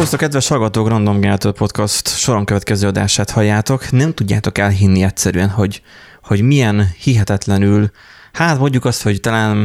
[0.00, 3.90] Szervusztok, kedves hallgatók, Random Generator Podcast soron következő adását halljátok.
[3.90, 5.82] Nem tudjátok elhinni egyszerűen, hogy,
[6.22, 7.90] hogy milyen hihetetlenül,
[8.32, 9.56] hát mondjuk azt, hogy talán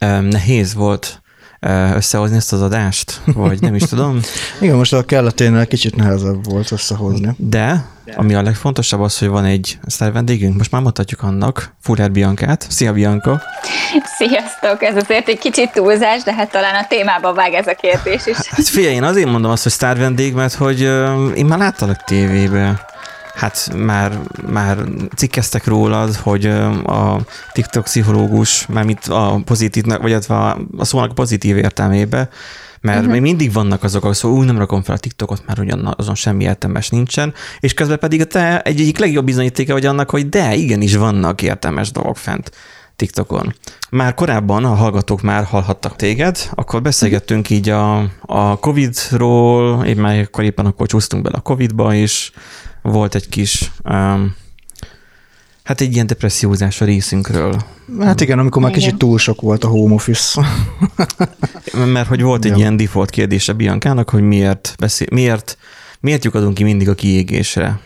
[0.00, 1.22] um, nehéz volt
[1.94, 4.20] összehozni ezt az adást, vagy nem is tudom.
[4.60, 7.34] Igen, most a kelleténél kicsit nehezebb volt összehozni.
[7.36, 7.84] De,
[8.16, 12.66] ami a legfontosabb az, hogy van egy sztár vendégünk, most már mutatjuk annak, Fuller Biancát.
[12.68, 13.42] Szia, Bianca!
[14.16, 14.82] Sziasztok!
[14.82, 18.36] Ez azért egy kicsit túlzás, de hát talán a témába vág ez a kérdés is.
[18.48, 22.04] Hát figyelj, én azért mondom azt, hogy sztár vendég, mert hogy uh, én már láttalak
[22.04, 22.84] tévébe
[23.34, 24.18] hát már,
[24.50, 24.78] már
[25.16, 26.46] cikkeztek rólad, hogy
[26.84, 27.20] a
[27.52, 30.32] TikTok pszichológus, mármint a pozitív, vagy a,
[30.76, 32.28] a szónak pozitív értelmébe,
[32.80, 33.12] mert uh-huh.
[33.12, 36.14] még mindig vannak azok, akik szóval úgy nem rakom fel a TikTokot, mert ugyan azon
[36.14, 40.28] semmi értelmes nincsen, és közben pedig a te egy egyik legjobb bizonyítéka vagy annak, hogy
[40.28, 42.50] de, igenis vannak értelmes dolgok fent
[42.96, 43.54] TikTokon.
[43.90, 50.18] Már korábban a hallgatók már hallhattak téged, akkor beszélgettünk így a, a Covid-ról, én már
[50.18, 52.32] akkor éppen akkor csúsztunk bele a Covid-ba is,
[52.92, 54.36] volt egy kis, um,
[55.62, 57.62] hát egy ilyen depressziózás a részünkről.
[58.00, 58.82] Hát igen, amikor már igen.
[58.82, 60.46] kicsit túl sok volt a home office.
[61.92, 62.56] Mert hogy volt egy ja.
[62.56, 65.58] ilyen default kérdése Biancának, hogy miért, beszél, miért,
[66.00, 67.80] miért lyukadunk ki mindig a kiégésre.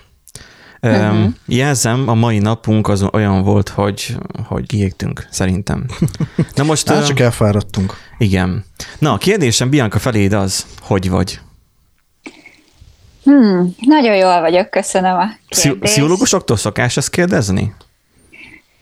[0.80, 1.32] Uh-huh.
[1.46, 5.86] Jelzem, a mai napunk az olyan volt, hogy, hogy kiégtünk, szerintem.
[6.54, 6.88] Na most...
[6.88, 7.94] Hát csak elfáradtunk.
[8.18, 8.64] Igen.
[8.98, 11.40] Na, a kérdésem Bianca feléd az, hogy vagy?
[13.28, 15.78] Hmm, nagyon jól vagyok, köszönöm a kérdést.
[15.78, 17.74] Pszichológusoktól szokás ezt kérdezni?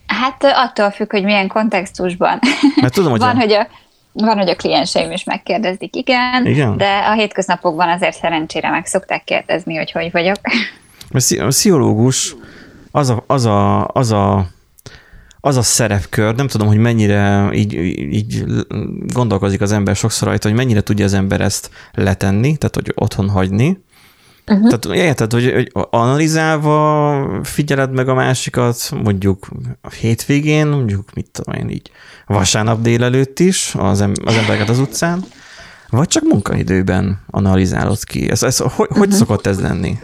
[0.07, 2.39] Hát attól függ, hogy milyen kontextusban.
[2.81, 3.39] Mert tudom, hogy van, a...
[3.39, 3.67] hogy a,
[4.11, 9.23] van, hogy a klienseim is megkérdezik, igen, igen, de a hétköznapokban azért szerencsére meg szokták
[9.23, 10.37] kérdezni, hogy hogy vagyok.
[11.39, 12.35] A pszichológus
[12.91, 14.45] az a, az a, az a
[15.39, 17.73] az a szerepkör, nem tudom, hogy mennyire így,
[18.13, 18.43] így
[19.13, 23.29] gondolkozik az ember sokszor rajta, hogy mennyire tudja az ember ezt letenni, tehát hogy otthon
[23.29, 23.77] hagyni,
[24.51, 24.67] Uh-huh.
[24.67, 29.47] Tehát érted, hogy, hogy analizálva figyeled meg a másikat, mondjuk
[29.81, 31.91] a hétvégén, mondjuk mit tudom én így,
[32.25, 35.23] vasárnap délelőtt is az, em- az embereket az utcán,
[35.89, 38.29] vagy csak munkaidőben analizálod ki?
[38.29, 38.97] Ez, ez, hogy, uh-huh.
[38.97, 39.97] hogy szokott ez lenni?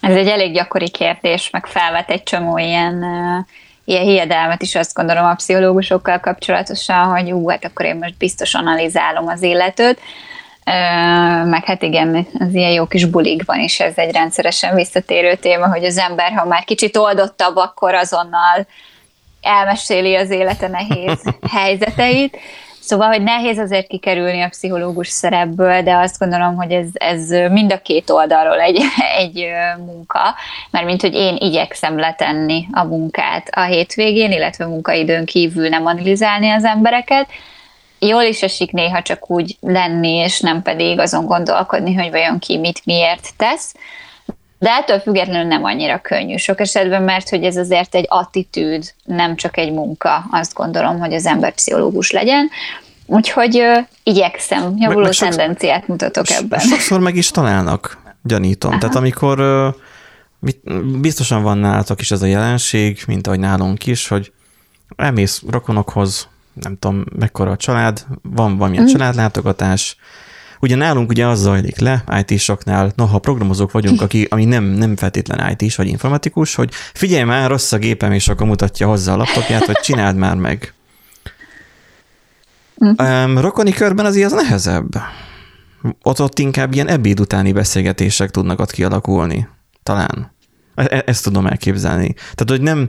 [0.00, 3.04] Ez egy elég gyakori kérdés, meg felvet egy csomó ilyen,
[3.84, 8.54] ilyen hiedelmet is azt gondolom a pszichológusokkal kapcsolatosan, hogy ú, hát akkor én most biztos
[8.54, 10.00] analizálom az illetőt
[11.44, 15.84] meg hát igen, az ilyen jó kis bulikban is ez egy rendszeresen visszatérő téma, hogy
[15.84, 18.66] az ember, ha már kicsit oldottabb, akkor azonnal
[19.42, 21.22] elmeséli az élete nehéz
[21.56, 22.38] helyzeteit.
[22.80, 27.72] Szóval, hogy nehéz azért kikerülni a pszichológus szerepből, de azt gondolom, hogy ez, ez mind
[27.72, 28.80] a két oldalról egy,
[29.18, 29.46] egy
[29.78, 30.34] munka,
[30.70, 36.50] mert mint hogy én igyekszem letenni a munkát a hétvégén, illetve munkaidőn kívül nem analizálni
[36.50, 37.28] az embereket,
[38.06, 42.58] jól is esik néha csak úgy lenni, és nem pedig azon gondolkodni, hogy vajon ki
[42.58, 43.74] mit miért tesz.
[44.58, 49.36] De ettől függetlenül nem annyira könnyű sok esetben, mert hogy ez azért egy attitűd, nem
[49.36, 52.50] csak egy munka, azt gondolom, hogy az ember pszichológus legyen.
[53.06, 56.60] Úgyhogy uh, igyekszem, javuló meg, meg tendenciát mutatok ebben.
[56.60, 58.70] Sokszor meg is találnak, gyanítom.
[58.70, 58.80] Aha.
[58.80, 59.74] Tehát amikor uh,
[60.38, 60.60] mit,
[61.00, 64.32] biztosan van nálatok is ez a jelenség, mint ahogy nálunk is, hogy
[64.96, 68.92] elmész rokonokhoz, nem tudom, mekkora a család, van valamilyen mm.
[68.92, 69.96] családlátogatás,
[70.62, 75.56] Ugye nálunk ugye az zajlik le IT-soknál, noha programozók vagyunk, aki, ami nem, nem feltétlen
[75.58, 79.64] IT-s vagy informatikus, hogy figyelj már, rossz a gépem, és akkor mutatja hozzá a laptopját,
[79.64, 80.74] hogy csináld már meg.
[82.76, 84.88] Um, rokoni körben azért az nehezebb.
[86.02, 89.48] Ott, ott inkább ilyen ebéd utáni beszélgetések tudnak ott kialakulni.
[89.82, 90.32] Talán.
[90.74, 92.12] E- e- ezt tudom elképzelni.
[92.12, 92.88] Tehát, hogy nem,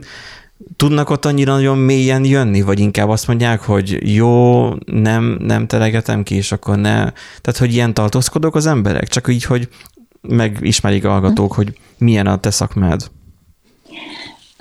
[0.76, 6.22] tudnak ott annyira nagyon mélyen jönni, vagy inkább azt mondják, hogy jó, nem, nem telegetem
[6.22, 6.92] ki, és akkor ne.
[7.40, 9.68] Tehát, hogy ilyen tartózkodok az emberek, csak így, hogy
[10.20, 13.00] megismerik a hallgatók, hogy milyen a te szakmád.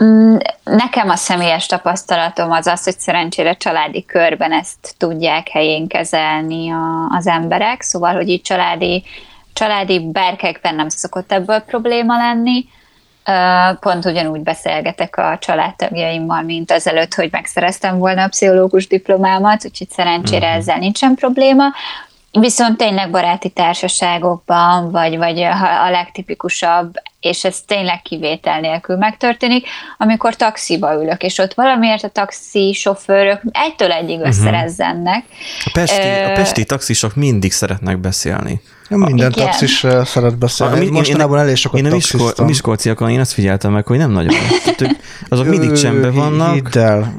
[0.03, 6.71] Mm, nekem a személyes tapasztalatom az az, hogy szerencsére családi körben ezt tudják helyén kezelni
[6.71, 9.03] a, az emberek, szóval, hogy így családi,
[9.53, 12.65] családi berkekben nem szokott ebből probléma lenni,
[13.79, 20.45] Pont ugyanúgy beszélgetek a családtagjaimmal, mint azelőtt, hogy megszereztem volna a pszichológus diplomámat, úgyhogy szerencsére
[20.45, 20.55] uh-huh.
[20.55, 21.63] ezzel nincsen probléma.
[22.39, 25.39] Viszont tényleg baráti társaságokban, vagy, vagy
[25.85, 29.67] a legtipikusabb, és ez tényleg kivétel nélkül megtörténik,
[29.97, 34.27] amikor taxiba ülök, és ott valamiért a taxi sofőrök egytől egyig mhm.
[34.27, 35.25] összerezzennek.
[35.65, 38.61] A pesti, a pesti taxisok mindig szeretnek beszélni.
[38.93, 39.45] Ja, minden Igen.
[39.45, 40.89] taxis szeret beszélni.
[40.89, 44.33] Mostanában elég sokat én a, Miskol, Miskolciakon én azt figyeltem meg, hogy nem nagyon.
[45.29, 46.69] azok mindig csendben vannak.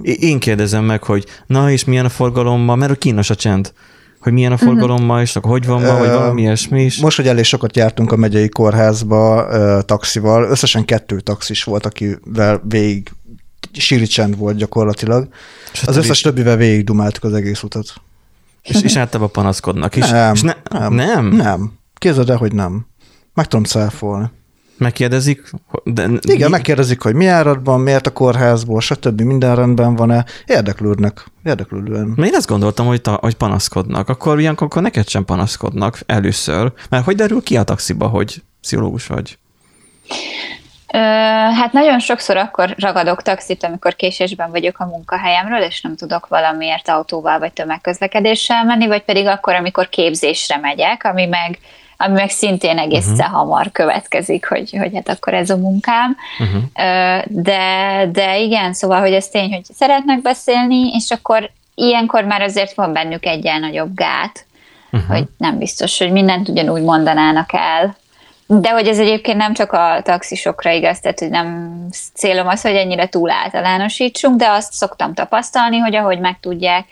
[0.02, 3.72] Én kérdezem meg, hogy na és milyen a forgalommal, mert kínos a csend
[4.20, 5.06] hogy milyen a forgalom uh-huh.
[5.06, 6.98] ma, és akkor hogy van ma, vagy valami ilyesmi is.
[6.98, 9.46] Most, hogy elég sokat jártunk a megyei kórházba
[9.82, 13.10] taxival, összesen kettő taxis volt, akivel végig
[13.72, 15.28] síri csend volt gyakorlatilag.
[15.72, 17.94] És az összes többivel végig dumáltuk az egész utat.
[18.64, 20.10] És, és általában panaszkodnak is.
[20.10, 21.26] Nem, és ne, nem, nem.
[21.26, 21.72] Nem.
[21.94, 22.86] Képzeld el, hogy nem.
[23.34, 24.30] Meg tudom száfolni.
[24.78, 25.50] Megkérdezik?
[25.84, 26.50] De, Igen, mi?
[26.50, 29.20] megkérdezik, hogy mi áradban, miért a kórházból, stb.
[29.20, 30.24] minden rendben van-e.
[30.46, 31.24] Érdeklődnek.
[31.44, 32.14] Érdeklődően.
[32.16, 34.08] Én azt gondoltam, hogy, ta, hogy panaszkodnak.
[34.08, 36.72] Akkor ilyenkor akkor neked sem panaszkodnak először.
[36.90, 39.38] Mert hogy derül ki a taxiba, hogy pszichológus vagy?
[41.54, 46.88] Hát nagyon sokszor akkor ragadok taxit, amikor késésben vagyok a munkahelyemről, és nem tudok valamiért
[46.88, 51.58] autóval vagy tömegközlekedéssel menni, vagy pedig akkor, amikor képzésre megyek, ami meg
[51.96, 53.34] ami meg szintén egészen uh-huh.
[53.34, 56.16] hamar következik, hogy, hogy hát akkor ez a munkám.
[56.38, 56.62] Uh-huh.
[57.26, 62.74] De, de igen, szóval, hogy ez tény, hogy szeretnek beszélni, és akkor ilyenkor már azért
[62.74, 64.46] van bennük egy nagyobb gát,
[64.92, 65.10] uh-huh.
[65.10, 67.96] hogy nem biztos, hogy mindent ugyanúgy mondanának el,
[68.60, 71.78] de hogy ez egyébként nem csak a taxisokra igaz, tehát hogy nem
[72.14, 76.86] célom az, hogy ennyire túl általánosítsunk, de azt szoktam tapasztalni, hogy ahogy megtudják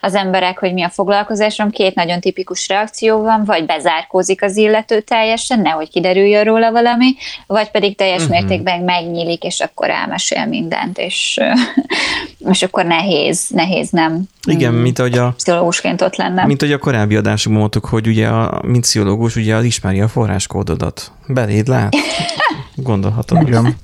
[0.00, 5.00] az emberek, hogy mi a foglalkozásom, két nagyon tipikus reakció van, vagy bezárkózik az illető
[5.00, 7.14] teljesen, nehogy kiderüljön róla valami,
[7.46, 8.38] vagy pedig teljes uh-huh.
[8.38, 11.40] mértékben megnyílik, és akkor elmesél mindent, és,
[12.52, 15.32] és akkor nehéz, nehéz nem igen, mm, mint ahogy a...
[15.36, 16.46] Pszichológusként ott lenne.
[16.46, 20.08] Mint ahogy a korábbi adásokban mondtuk, hogy ugye, a, mint pszichológus, ugye az ismeri a
[20.08, 21.12] forráskódodat.
[21.26, 21.94] Beléd lát.
[22.74, 23.48] Gondolhatod.
[23.48, 23.76] Igen.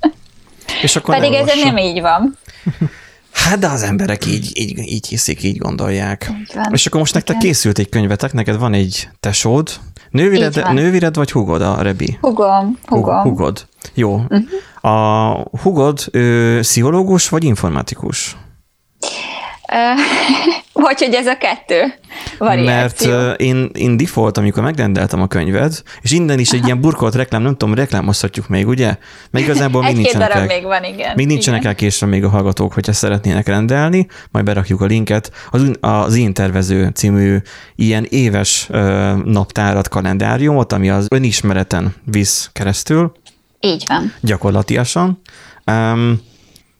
[0.81, 2.37] És akkor Pedig ez nem így van.
[3.33, 6.31] Hát de az emberek így, így, így hiszik, így gondolják.
[6.39, 9.69] Így És akkor most nektek készült egy könyvetek, neked van egy tesód,
[10.09, 12.17] nővired, nővired vagy hugod a Rebi?
[12.21, 12.77] Hugom.
[12.85, 13.21] Hugom.
[13.21, 13.67] Hugod.
[13.93, 14.13] Jó.
[14.13, 14.93] Uh-huh.
[14.93, 18.37] A hugod ő, pszichológus vagy informatikus?
[20.83, 21.93] Vagy hogy ez a kettő
[22.37, 22.65] variáció.
[22.65, 27.15] Mert uh, én, én default, amikor megrendeltem a könyved, és innen is egy ilyen burkolt
[27.15, 28.97] reklám, nem tudom, reklámozhatjuk még, ugye?
[29.31, 31.13] Meg igazából még nincsenek el, még van, igen.
[31.15, 31.71] Még nincsenek igen.
[31.71, 35.31] el késre még a hallgatók, hogyha szeretnének rendelni, majd berakjuk a linket.
[35.51, 37.37] Az, az Én Tervező című
[37.75, 38.77] ilyen éves uh,
[39.23, 43.11] naptárat, kalendáriumot, ami az önismereten visz keresztül.
[43.59, 44.13] Így van.
[44.21, 44.71] Gyakorlatilag.
[45.65, 46.21] Um,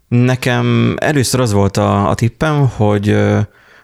[0.08, 3.16] Nekem először az volt a, a tippem, hogy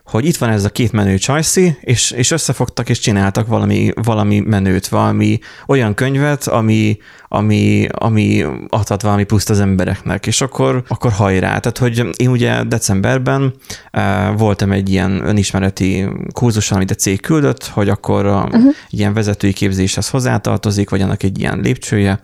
[0.10, 4.40] hogy itt van ez a két menő csajszi, és, és összefogtak és csináltak valami, valami
[4.40, 6.98] menőt, valami olyan könyvet, ami,
[7.28, 11.60] ami, ami adhat valami pluszt az embereknek, és akkor, akkor hajrá.
[11.60, 13.54] Tehát, hogy én ugye decemberben
[13.94, 18.74] uh, voltam egy ilyen önismereti kurzuson, amit a cég küldött, hogy akkor a, uh-huh.
[18.90, 22.20] ilyen vezetői képzéshez hozzátartozik, vagy annak egy ilyen lépcsője,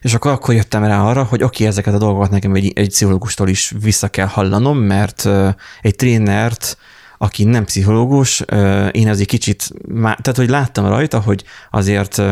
[0.00, 2.88] és akkor, akkor jöttem rá arra, hogy oké, okay, ezeket a dolgokat nekem egy, egy
[2.88, 5.48] pszichológustól is vissza kell hallanom, mert uh,
[5.82, 6.76] egy trénert,
[7.22, 8.40] aki nem pszichológus,
[8.90, 12.22] én azért kicsit, tehát hogy láttam rajta, hogy azért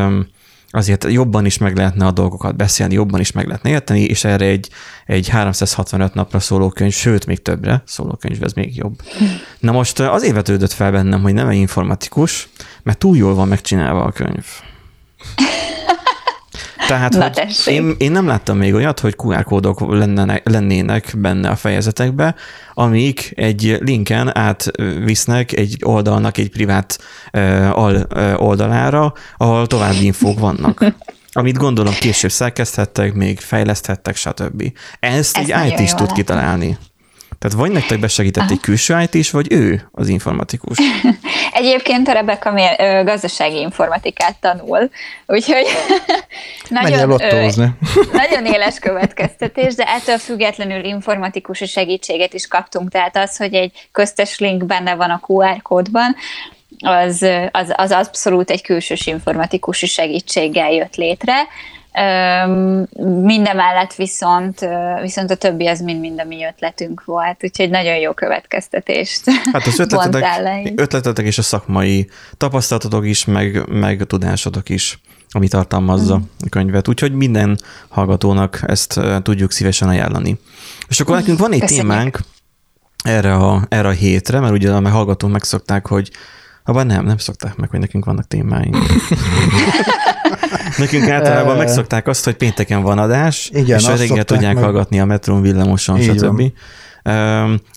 [0.71, 4.45] azért jobban is meg lehetne a dolgokat beszélni, jobban is meg lehetne érteni, és erre
[4.45, 4.69] egy,
[5.05, 9.01] egy 365 napra szóló könyv, sőt, még többre szóló könyv, ez még jobb.
[9.59, 12.49] Na most azért vetődött fel bennem, hogy nem egy informatikus,
[12.83, 14.45] mert túl jól van megcsinálva a könyv.
[16.89, 21.49] Tehát Na, hogy én, én nem láttam még olyat, hogy QR kódok lennének, lennének benne
[21.49, 22.35] a fejezetekbe,
[22.73, 26.99] amik egy linken átvisznek egy oldalnak egy privát
[27.33, 30.85] uh, al, uh, oldalára, ahol további infók vannak.
[31.31, 34.63] amit gondolom később szerkeszthettek, még fejleszthettek, stb.
[34.99, 36.77] Ezt Ez egy IT is tud kitalálni.
[37.39, 38.51] Tehát vagy nektek besegített Aha.
[38.51, 40.77] egy külső it is, vagy ő az informatikus?
[41.51, 44.89] Egyébként a Rebecca mér, gazdasági informatikát tanul,
[45.25, 45.65] úgyhogy
[46.69, 47.07] nagyon,
[48.11, 54.39] nagyon éles következtetés, de ettől függetlenül informatikusi segítséget is kaptunk, tehát az, hogy egy köztes
[54.39, 56.15] link benne van a QR kódban,
[56.79, 61.35] az, az, az abszolút egy külsős informatikusi segítséggel jött létre,
[63.21, 64.67] minden mellett viszont,
[65.01, 69.79] viszont a többi az mind-mind a mi ötletünk volt, úgyhogy nagyon jó következtetést Hát az
[69.79, 74.99] ötletetek, ötletetek és a szakmai tapasztalatotok is, meg, meg tudásotok is,
[75.31, 76.21] ami tartalmazza mm.
[76.45, 76.87] a könyvet.
[76.87, 80.39] Úgyhogy minden hallgatónak ezt tudjuk szívesen ajánlani.
[80.87, 81.85] És akkor nekünk van egy Köszönjük.
[81.85, 82.19] témánk
[83.03, 86.11] erre a, erre a hétre, mert ugye a hallgatók megszokták, hogy
[86.69, 88.77] Abban nem, nem szokták meg, hogy nekünk vannak témáink.
[90.79, 94.63] nekünk általában megszokták azt, hogy pénteken van adás, Igen, és reggel tudják meg...
[94.63, 96.21] hallgatni a metrón, villamoson, Így stb.
[96.21, 96.53] Van.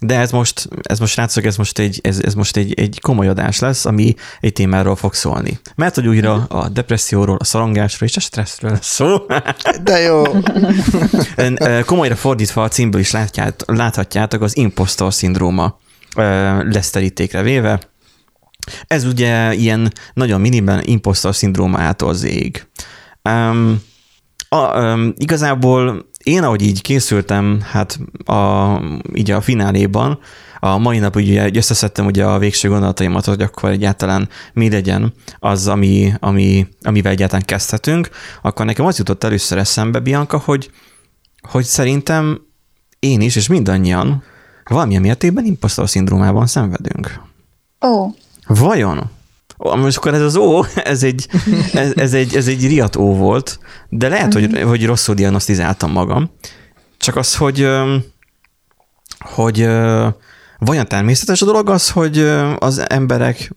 [0.01, 3.29] De ez most, ez most látszok, ez most, egy, ez, ez most egy, egy komoly
[3.29, 5.61] adás lesz, ami egy témáról fog szólni.
[5.75, 9.17] Mert hogy újra a depresszióról, a szorongásról és a stresszről szó.
[9.85, 10.23] De jó.
[11.87, 15.79] Komolyra fordítva a címből is látját, láthatjátok, az impostor szindróma
[16.71, 17.81] lesz terítékre véve
[18.87, 22.67] Ez ugye ilyen nagyon miniben impostor szindrómától zég.
[23.25, 23.83] Um,
[24.49, 28.77] a, um, igazából én, ahogy így készültem, hát a,
[29.15, 30.19] így a fináléban,
[30.59, 35.69] a mai nap ugye összeszedtem ugye a végső gondolataimat, hogy akkor egyáltalán mi legyen az,
[35.69, 38.09] ami, ami, amivel egyáltalán kezdhetünk,
[38.43, 40.71] akkor nekem az jutott először eszembe, Bianca, hogy,
[41.49, 42.41] hogy szerintem
[42.99, 44.23] én is, és mindannyian
[44.65, 47.21] valamilyen mértékben impostor szindrómában szenvedünk.
[47.87, 47.89] Ó.
[47.89, 48.15] Oh.
[48.47, 49.11] Vajon?
[49.63, 51.29] Most akkor ez az ó, ez egy,
[51.73, 54.69] ez, ez egy, ez egy riat ó volt, de lehet, hogy, mhm.
[54.69, 56.31] hogy rosszul diagnosztizáltam magam.
[56.99, 57.69] Csak az, hogy,
[59.19, 59.69] hogy
[60.59, 62.19] vajon természetes a dolog az, hogy
[62.59, 63.53] az emberek,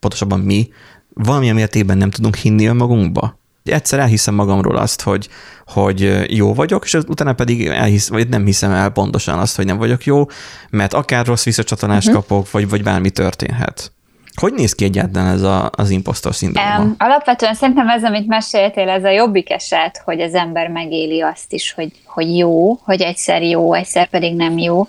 [0.00, 0.68] pontosabban mi,
[1.08, 3.38] valamilyen mértékben nem tudunk hinni önmagunkba?
[3.64, 5.28] Egyszer elhiszem magamról azt, hogy,
[5.66, 9.76] hogy jó vagyok, és utána pedig elhisz, vagy nem hiszem el pontosan azt, hogy nem
[9.76, 10.26] vagyok jó,
[10.70, 12.22] mert akár rossz visszacsatolást uh-huh.
[12.22, 13.93] kapok, vagy, vagy bármi történhet.
[14.40, 16.78] Hogy néz ki egyáltalán ez a, az impostor szindróma?
[16.78, 21.52] Um, alapvetően szerintem ez, amit meséltél, ez a jobbik eset, hogy az ember megéli azt
[21.52, 24.86] is, hogy, hogy jó, hogy egyszer jó, egyszer pedig nem jó.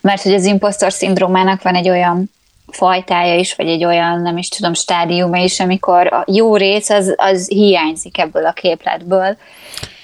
[0.00, 2.30] Mert hogy az impostor szindrómának van egy olyan
[2.66, 7.14] fajtája is, vagy egy olyan, nem is tudom, stádiuma is, amikor a jó rész az,
[7.16, 9.36] az hiányzik ebből a képletből,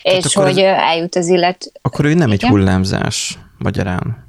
[0.02, 1.72] Tehát és hogy ez, eljut az illet...
[1.82, 2.32] Akkor ő nem Igen?
[2.32, 4.24] egy hullámzás, magyarán.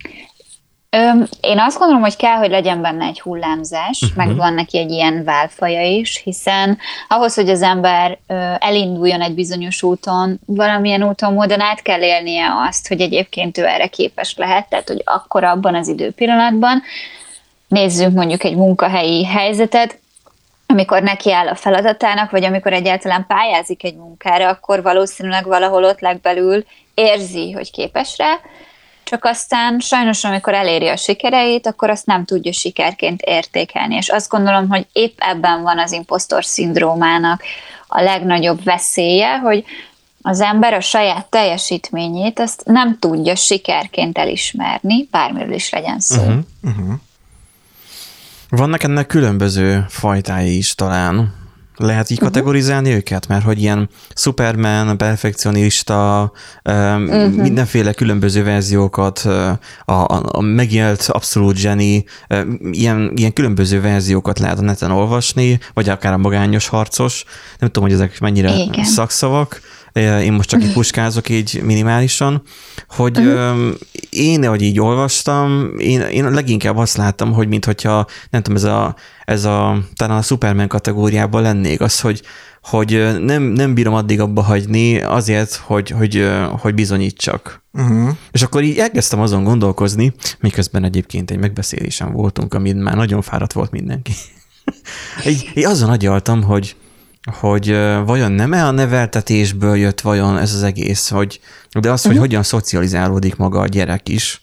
[0.97, 4.25] Öm, én azt gondolom, hogy kell, hogy legyen benne egy hullámzás, uh-huh.
[4.25, 9.33] meg van neki egy ilyen válfaja is, hiszen ahhoz, hogy az ember ö, elinduljon egy
[9.33, 14.69] bizonyos úton, valamilyen úton, módon át kell élnie azt, hogy egyébként ő erre képes lehet,
[14.69, 16.81] tehát hogy akkor abban az időpillanatban
[17.67, 19.99] nézzünk mondjuk egy munkahelyi helyzetet,
[20.65, 25.99] amikor neki áll a feladatának, vagy amikor egyáltalán pályázik egy munkára, akkor valószínűleg valahol ott
[25.99, 28.39] legbelül érzi, hogy képes rá,
[29.11, 33.95] csak aztán sajnos, amikor eléri a sikereit, akkor azt nem tudja sikerként értékelni.
[33.95, 37.43] És azt gondolom, hogy épp ebben van az impostor szindrómának
[37.87, 39.63] a legnagyobb veszélye, hogy
[40.21, 46.21] az ember a saját teljesítményét azt nem tudja sikerként elismerni, bármiről is legyen szó.
[46.21, 46.93] Uh-huh, uh-huh.
[48.49, 51.40] Vannak ennek különböző fajtái is talán.
[51.75, 52.31] Lehet így uh-huh.
[52.31, 53.27] kategorizálni őket?
[53.27, 56.31] Mert hogy ilyen Superman, perfekcionista,
[56.63, 57.35] uh-huh.
[57.35, 62.03] mindenféle különböző verziókat, a, a, a megélt abszolút zseni,
[62.71, 67.23] ilyen, ilyen különböző verziókat lehet a neten olvasni, vagy akár a magányos harcos.
[67.59, 68.85] Nem tudom, hogy ezek mennyire Igen.
[68.85, 69.61] szakszavak
[69.93, 72.41] én most csak így puskázok így minimálisan,
[72.87, 73.73] hogy uh-huh.
[74.09, 78.95] én, ahogy így olvastam, én, én leginkább azt láttam, hogy mintha, nem tudom, ez a,
[79.25, 82.21] ez a talán a Superman kategóriában lennék, az, hogy,
[82.61, 86.29] hogy nem, nem bírom addig abba hagyni azért, hogy, hogy,
[86.59, 87.63] hogy bizonyítsak.
[87.73, 88.09] Uh-huh.
[88.31, 93.53] És akkor így elkezdtem azon gondolkozni, miközben egyébként egy megbeszélésen voltunk, amin már nagyon fáradt
[93.53, 94.11] volt mindenki.
[95.27, 96.75] így, így azon agyaltam, hogy,
[97.39, 101.39] hogy vajon nem-e a neveltetésből jött vajon ez az egész, hogy,
[101.71, 102.03] de az, uh-huh.
[102.03, 102.19] hogy mhm.
[102.19, 104.41] hogyan szocializálódik maga a gyerek is,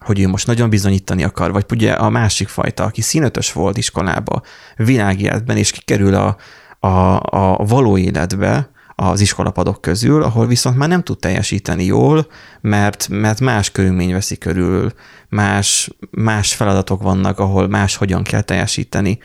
[0.00, 4.42] hogy ő most nagyon bizonyítani akar, vagy ugye a másik fajta, aki színötös volt iskolába,
[4.76, 6.36] világéletben, és kikerül a,
[6.80, 12.26] a, a való életbe, az iskolapadok közül, ahol viszont már nem tud teljesíteni jól,
[12.60, 14.92] mert, mert más körülmény veszi körül,
[15.28, 19.18] más, más feladatok vannak, ahol más hogyan kell teljesíteni.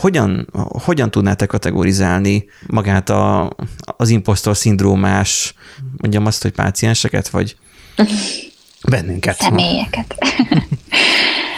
[0.00, 0.48] Hogyan,
[0.84, 3.50] hogyan tudnátok kategorizálni magát a,
[3.84, 5.54] az impostor szindrómás,
[5.96, 7.56] mondjam azt, hogy pácienseket, vagy
[8.88, 9.36] bennünket?
[9.36, 10.14] Személyeket.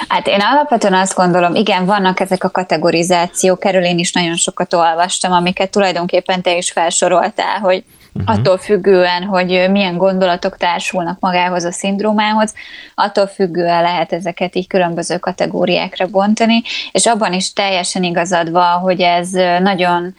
[0.08, 4.74] Hát én alapvetően azt gondolom, igen, vannak ezek a kategorizációk, erről én is nagyon sokat
[4.74, 8.36] olvastam, amiket tulajdonképpen te is felsoroltál, hogy uh-huh.
[8.36, 12.54] attól függően, hogy milyen gondolatok társulnak magához a szindrómához,
[12.94, 19.00] attól függően lehet ezeket így különböző kategóriákra bontani, és abban is teljesen igazad van, hogy
[19.00, 19.30] ez
[19.60, 20.14] nagyon,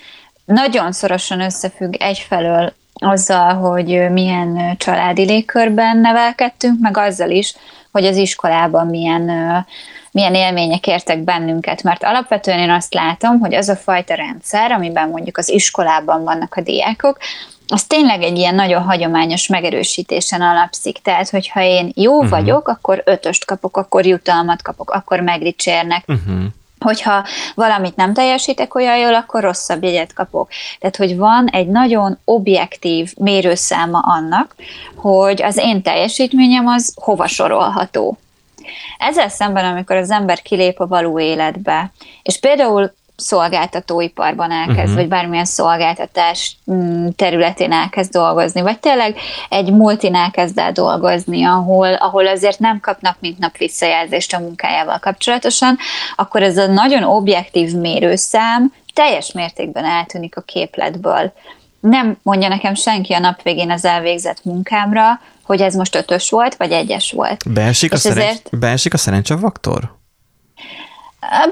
[0.46, 7.56] nagyon szorosan összefügg egyfelől azzal, hogy milyen családi légkörben nevelkedtünk, meg azzal is,
[7.92, 9.32] hogy az iskolában milyen,
[10.12, 15.10] milyen élmények értek bennünket, mert alapvetően én azt látom, hogy az a fajta rendszer, amiben
[15.10, 17.18] mondjuk az iskolában vannak a diákok,
[17.68, 20.98] az tényleg egy ilyen nagyon hagyományos megerősítésen alapszik.
[20.98, 22.30] Tehát, hogyha én jó uh-huh.
[22.30, 26.04] vagyok, akkor ötöst kapok, akkor jutalmat kapok, akkor megdicsérnek.
[26.08, 26.46] Uh-huh
[26.80, 30.50] hogyha valamit nem teljesítek olyan jól, akkor rosszabb jegyet kapok.
[30.80, 34.56] Tehát, hogy van egy nagyon objektív mérőszáma annak,
[34.96, 38.18] hogy az én teljesítményem az hova sorolható.
[38.98, 41.92] Ezzel szemben, amikor az ember kilép a való életbe,
[42.24, 44.96] és például szolgáltatóiparban elkezd, uh-huh.
[44.96, 49.18] vagy bármilyen szolgáltatás mm, területén elkezd dolgozni, vagy tényleg
[49.50, 55.00] egy multinál kezd el dolgozni, ahol, ahol azért nem kapnak mint nap visszajelzést a munkájával
[55.00, 55.78] kapcsolatosan,
[56.16, 61.34] akkor ez a nagyon objektív mérőszám teljes mértékben eltűnik a képletből.
[61.80, 66.56] Nem mondja nekem senki a nap végén az elvégzett munkámra, hogy ez most ötös volt,
[66.56, 67.54] vagy egyes volt.
[67.54, 68.60] Beesik, a, szerencs- ezért...
[68.60, 69.95] beesik a szerencsevaktor?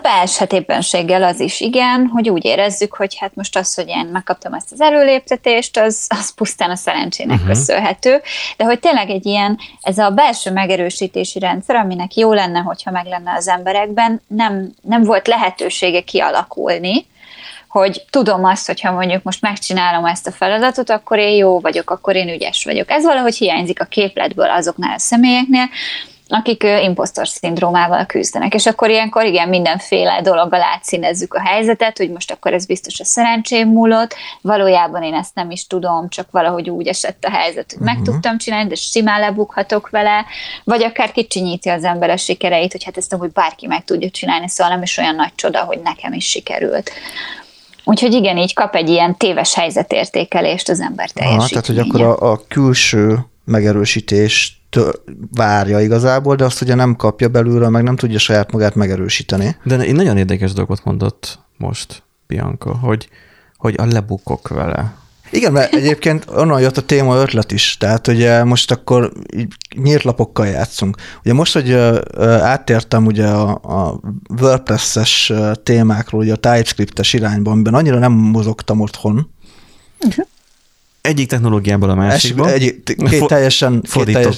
[0.02, 4.54] Beeshet éppenséggel az is, igen, hogy úgy érezzük, hogy hát most az, hogy én megkaptam
[4.54, 7.50] ezt az előléptetést, az, az pusztán a szerencsének uh-huh.
[7.50, 8.22] köszönhető,
[8.58, 13.06] de hogy tényleg egy ilyen, ez a belső megerősítési rendszer, aminek jó lenne, hogyha meg
[13.06, 17.06] lenne az emberekben, nem, nem volt lehetősége kialakulni,
[17.68, 22.16] hogy tudom azt, hogyha mondjuk most megcsinálom ezt a feladatot, akkor én jó vagyok, akkor
[22.16, 22.90] én ügyes vagyok.
[22.90, 25.70] Ez valahogy hiányzik a képletből azoknál a személyeknél,
[26.34, 28.54] akik impostor szindrómával küzdenek.
[28.54, 33.04] És akkor ilyenkor igen, mindenféle dologgal átszínezzük a helyzetet, hogy most akkor ez biztos a
[33.04, 37.82] szerencsém múlott, valójában én ezt nem is tudom, csak valahogy úgy esett a helyzet, hogy
[37.82, 37.96] uh-huh.
[37.96, 40.26] meg tudtam csinálni, de simán lebukhatok vele,
[40.64, 44.50] vagy akár kicsinyíti az ember a sikereit, hogy hát ezt amúgy bárki meg tudja csinálni,
[44.50, 46.92] szóval nem is olyan nagy csoda, hogy nekem is sikerült.
[47.84, 51.44] Úgyhogy igen, így kap egy ilyen téves helyzetértékelést az ember teljesítménye.
[51.44, 54.62] Ah, tehát, hogy akkor a, a külső megerősítést
[55.32, 59.56] várja igazából, de azt ugye nem kapja belülről, meg nem tudja saját magát megerősíteni.
[59.64, 63.10] De egy nagyon érdekes dolgot mondott most Bianca, hogy,
[63.58, 64.94] hogy a lebukok vele.
[65.32, 69.12] Igen, mert egyébként onnan jött a téma ötlet is, tehát ugye most akkor
[69.76, 70.98] nyílt lapokkal játszunk.
[71.24, 71.72] Ugye most, hogy
[72.42, 74.00] áttértem ugye a, a
[74.42, 79.30] WordPress-es témákról, ugye a TypeScript-es irányban, amiben annyira nem mozogtam otthon,
[80.00, 80.26] uh-huh.
[81.04, 82.52] Egyik technológiából a másikba.
[82.52, 84.36] Egy, két teljesen két teljes,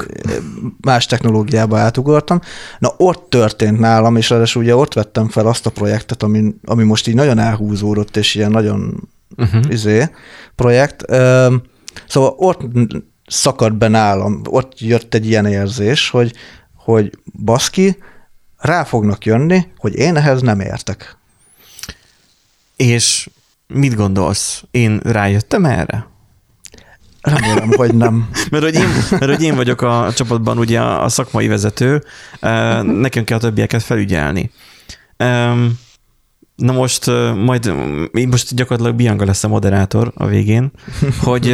[0.81, 2.39] más technológiába átugortam.
[2.79, 6.83] Na ott történt nálam, és ráadásul ugye ott vettem fel azt a projektet, ami, ami
[6.83, 9.63] most így nagyon elhúzódott, és ilyen nagyon uh-huh.
[9.69, 10.09] izé,
[10.55, 11.05] projekt.
[12.07, 12.61] Szóval ott
[13.27, 16.33] szakadt be nálam, ott jött egy ilyen érzés, hogy,
[16.75, 17.97] hogy baszki,
[18.57, 21.17] rá fognak jönni, hogy én ehhez nem értek.
[22.75, 23.29] És
[23.67, 24.63] mit gondolsz?
[24.71, 26.13] Én rájöttem erre?
[27.25, 28.29] Remélem, hogy nem.
[28.51, 32.03] mert, hogy én, mert hogy én vagyok a csapatban ugye a szakmai vezető,
[32.81, 34.51] nekünk kell a többieket felügyelni.
[36.55, 37.05] Na most
[37.45, 37.73] majd,
[38.29, 40.71] most gyakorlatilag Bianca lesz a moderátor a végén,
[41.21, 41.45] hogy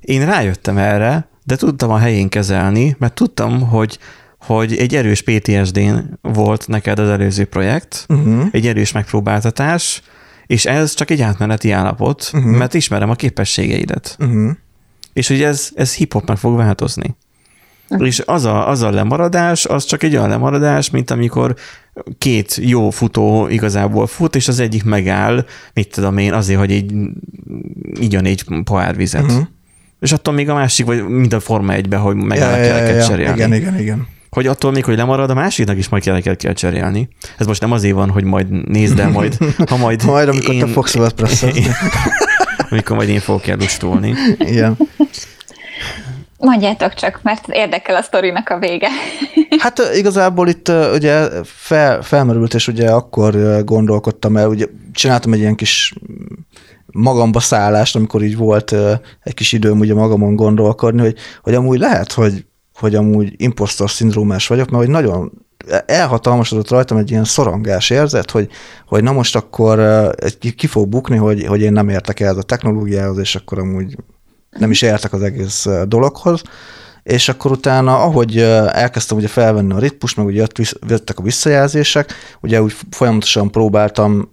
[0.00, 3.98] én rájöttem erre, de tudtam a helyén kezelni, mert tudtam, hogy
[4.38, 8.46] hogy egy erős PTSD-n volt neked az előző projekt, uh-huh.
[8.50, 10.02] egy erős megpróbáltatás,
[10.46, 12.56] és ez csak egy átmeneti állapot, uh-huh.
[12.56, 14.16] mert ismerem a képességeidet.
[14.18, 14.50] Uh-huh
[15.16, 17.16] és hogy ez, ez hip-hopnak fog változni.
[17.98, 21.54] És az a, az a lemaradás, az csak egy olyan lemaradás, mint amikor
[22.18, 26.92] két jó futó igazából fut, és az egyik megáll, mit tudom én, azért, hogy így
[28.00, 29.22] igyon egy pohár vizet.
[29.22, 29.46] Uh-huh.
[30.00, 32.94] És attól még a másik, vagy mint a Forma 1 hogy megáll ja, a ja,
[32.94, 33.36] ja, cserélni.
[33.36, 34.06] Igen, igen, igen.
[34.30, 37.08] Hogy attól még, hogy lemarad, a másiknak is majd kell, kell cserélni.
[37.38, 39.36] Ez most nem azért van, hogy majd nézd el majd,
[39.68, 40.04] ha majd...
[40.14, 41.66] majd, amikor én, te fogsz WordPress-ezni.
[42.70, 44.14] amikor majd én fogok elustulni.
[44.38, 44.76] Igen.
[46.38, 48.88] Mondjátok csak, mert érdekel a sztorinak a vége.
[49.58, 55.54] Hát igazából itt ugye fel, felmerült, és ugye akkor gondolkodtam el, ugye csináltam egy ilyen
[55.54, 55.94] kis
[56.86, 58.74] magamba szállást, amikor így volt
[59.22, 64.46] egy kis időm ugye magamon gondolkodni, hogy, hogy amúgy lehet, hogy, hogy amúgy impostor szindrómás
[64.46, 65.45] vagyok, mert hogy nagyon
[65.86, 68.48] elhatalmasodott rajtam egy ilyen szorongás érzet, hogy,
[68.86, 70.10] hogy na most akkor
[70.56, 73.96] ki fog bukni, hogy, hogy én nem értek el a technológiához, és akkor amúgy
[74.58, 76.42] nem is értek az egész dologhoz,
[77.06, 78.38] és akkor utána, ahogy
[78.72, 80.46] elkezdtem ugye felvenni a ritmus, meg ugye
[80.88, 84.28] jöttek a visszajelzések, ugye úgy folyamatosan próbáltam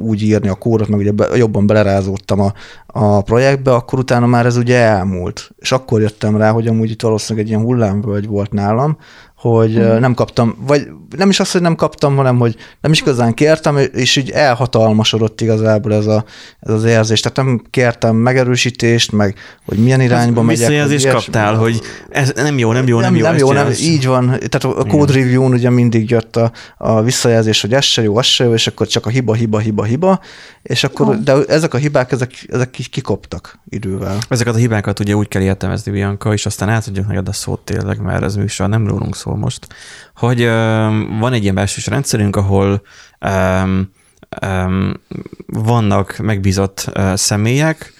[0.00, 2.52] úgy írni a kódot, meg ugye jobban belerázódtam a,
[2.86, 5.50] a projektbe, akkor utána már ez ugye elmúlt.
[5.58, 8.98] És akkor jöttem rá, hogy amúgy itt valószínűleg egy ilyen hullámvölgy volt nálam,
[9.38, 9.98] hogy hmm.
[9.98, 13.76] nem kaptam, vagy nem is azt, hogy nem kaptam, hanem hogy nem is igazán kértem,
[13.92, 16.24] és így elhatalmasodott igazából ez, a,
[16.60, 17.20] ez az érzés.
[17.20, 19.34] Tehát nem kértem megerősítést, meg
[19.66, 20.58] hogy milyen irányba megyek.
[20.58, 23.26] Visszajelzést kaptál, hogy ez nem jó, nem jó, nem, nem jó.
[23.26, 24.26] Nem jó, nem, így van.
[24.26, 28.26] Tehát a code review-n ugye mindig jött a, a visszajelzés, hogy ez se jó, az
[28.26, 30.20] se jó, és akkor csak a hiba, hiba, hiba, hiba,
[30.62, 31.16] és akkor, oh.
[31.16, 34.18] de ezek a hibák, ezek, ezek kikoptak idővel.
[34.28, 38.00] Ezeket a hibákat ugye úgy kell értelmezni, Bianca, és aztán átadjuk neked a szót tényleg,
[38.00, 39.66] mert ez műsor nem rólunk szól most,
[40.16, 40.44] hogy
[41.18, 42.82] van egy ilyen belsős rendszerünk, ahol
[45.46, 47.92] vannak megbízott személyek,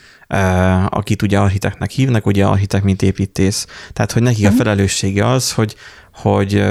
[0.89, 3.67] akit ugye architektnek hívnak, ugye architekt, mint építész.
[3.93, 4.59] Tehát, hogy nekik a mhm.
[4.59, 5.77] felelőssége az, hogy,
[6.15, 6.65] hogy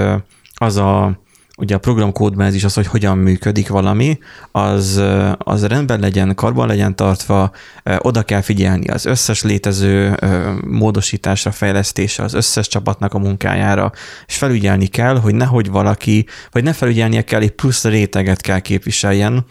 [0.54, 1.20] az a
[1.60, 4.20] ugye a programkódban ez is az, hogy hogyan működik valami,
[4.52, 5.02] az,
[5.38, 7.52] az rendben legyen, karban legyen tartva,
[7.98, 10.18] oda kell figyelni az összes létező
[10.66, 13.92] módosításra, fejlesztésre, az összes csapatnak a munkájára,
[14.28, 19.46] és felügyelni kell, hogy nehogy valaki, vagy ne felügyelnie kell, egy plusz réteget kell képviseljen,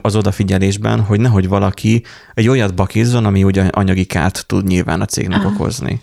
[0.00, 5.04] az odafigyelésben, hogy nehogy valaki egy olyat bakizzon, ami ugye anyagi kárt tud nyilván a
[5.04, 5.48] cégnek Aha.
[5.48, 6.00] okozni.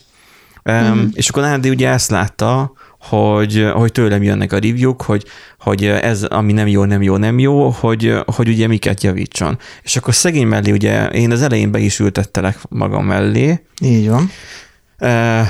[0.71, 1.05] Mm.
[1.13, 5.25] És akkor Nádi ugye ezt látta, hogy, hogy tőlem jönnek a review hogy,
[5.59, 9.59] hogy ez, ami nem jó, nem jó, nem jó, hogy, hogy ugye miket javítson.
[9.83, 13.65] És akkor szegény mellé ugye én az elején be is ültettelek magam mellé.
[13.81, 14.29] Így van.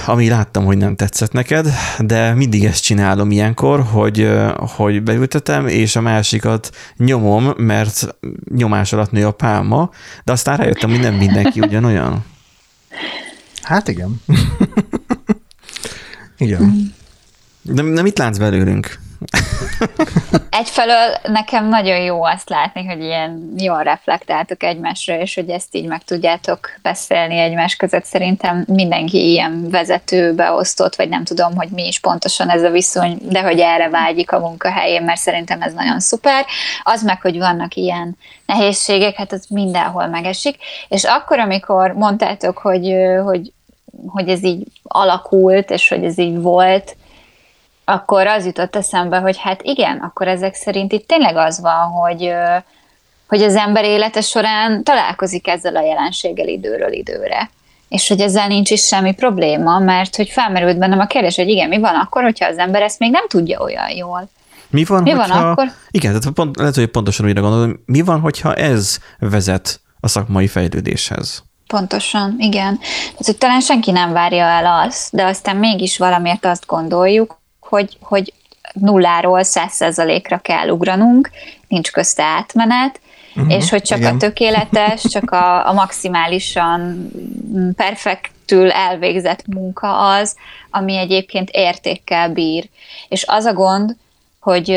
[0.06, 1.68] Ami láttam, hogy nem tetszett neked,
[2.00, 8.16] de mindig ezt csinálom ilyenkor, hogy, hogy beültetem, és a másikat nyomom, mert
[8.56, 9.90] nyomás alatt nő a pálma,
[10.24, 12.26] de aztán rájöttem, hogy nem mindenki ugyanolyan.
[13.62, 14.22] Hát igen.
[16.38, 16.96] igen.
[17.68, 19.00] De, de mit látsz belőlünk?
[20.50, 25.86] Egyfelől nekem nagyon jó azt látni, hogy ilyen jól reflektáltok egymásra, és hogy ezt így
[25.86, 28.04] meg tudjátok beszélni egymás között.
[28.04, 33.18] Szerintem mindenki ilyen vezető, beosztott, vagy nem tudom, hogy mi is pontosan ez a viszony,
[33.22, 36.46] de hogy erre vágyik a munkahelyén, mert szerintem ez nagyon szuper.
[36.84, 40.58] Az meg, hogy vannak ilyen nehézségek, hát az mindenhol megesik.
[40.88, 43.52] És akkor, amikor mondtátok, hogy, hogy,
[44.08, 46.96] hogy ez így alakult, és hogy ez így volt,
[47.90, 52.32] akkor az jutott eszembe, hogy hát igen, akkor ezek szerint itt tényleg az van, hogy,
[53.28, 57.50] hogy az ember élete során találkozik ezzel a jelenséggel időről időre.
[57.90, 61.70] És hogy ezzel nincs is semmi probléma, mert hogy felmerült bennem a kérdés, hogy igen,
[61.70, 64.30] mi van akkor, hogyha az ember ezt még nem tudja olyan jól.
[64.70, 65.28] Mi van, mi hogyha...
[65.28, 65.72] van akkor?
[65.92, 70.48] Igen, tehát pont, lehet, hogy pontosan újra gondolom, mi van, hogyha ez vezet a szakmai
[70.48, 71.44] fejlődéshez?
[71.68, 72.78] Pontosan, igen.
[72.80, 77.38] Tehát, hogy talán senki nem várja el azt, de aztán mégis valamiért azt gondoljuk,
[77.68, 78.34] hogy, hogy
[78.74, 81.30] nulláról száz százalékra kell ugranunk,
[81.68, 83.00] nincs közte átmenet,
[83.36, 84.16] uh-huh, és hogy csak igen.
[84.16, 87.10] a tökéletes, csak a, a maximálisan
[87.76, 90.36] perfektül elvégzett munka az,
[90.70, 92.70] ami egyébként értékkel bír.
[93.08, 93.96] És az a gond,
[94.40, 94.70] hogy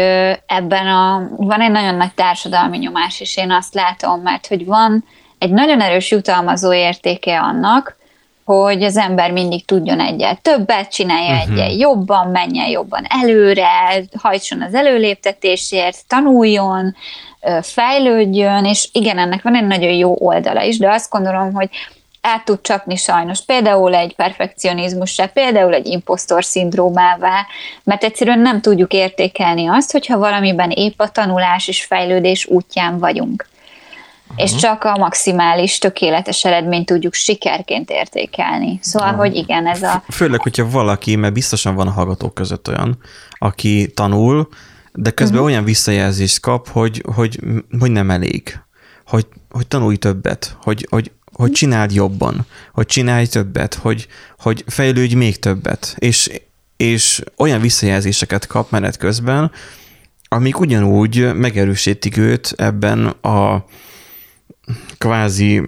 [0.46, 5.04] ebben a, van egy nagyon nagy társadalmi nyomás, és én azt látom, mert hogy van
[5.38, 7.98] egy nagyon erős jutalmazó értéke annak,
[8.56, 10.40] hogy az ember mindig tudjon egyet.
[10.42, 11.52] Többet, csinálja uh-huh.
[11.52, 13.68] egyet jobban, menjen jobban előre,
[14.18, 16.94] hajtson az előléptetésért, tanuljon,
[17.62, 21.68] fejlődjön, és igen, ennek van egy nagyon jó oldala is, de azt gondolom, hogy
[22.20, 23.44] át tud csapni sajnos.
[23.44, 27.46] Például egy perfekcionizmussá, például egy impostor szindrómává,
[27.84, 33.49] mert egyszerűen nem tudjuk értékelni azt, hogyha valamiben épp a tanulás és fejlődés útján vagyunk
[34.36, 34.60] és mhm.
[34.60, 38.78] csak a maximális, tökéletes eredményt tudjuk sikerként értékelni.
[38.82, 39.24] Szóval, uh-huh.
[39.24, 40.02] hogy igen, ez a...
[40.08, 42.98] Főleg, hogyha valaki, mert biztosan van a hallgatók között olyan,
[43.38, 44.48] aki tanul,
[44.92, 45.52] de közben uh-huh.
[45.52, 47.38] olyan visszajelzést kap, hogy, hogy,
[47.78, 48.58] hogy nem elég,
[49.06, 54.06] hogy, hogy tanulj többet, hogy, hogy, hogy csináld jobban, hogy csinálj többet, hogy,
[54.38, 56.30] hogy fejlődj még többet, és,
[56.76, 59.50] és olyan visszajelzéseket kap menet közben,
[60.28, 63.64] amik ugyanúgy megerősítik őt ebben a,
[64.98, 65.62] kvázi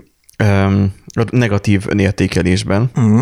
[0.45, 0.95] um,
[1.31, 2.91] negatív értékelésben.
[2.95, 3.21] Uh-huh.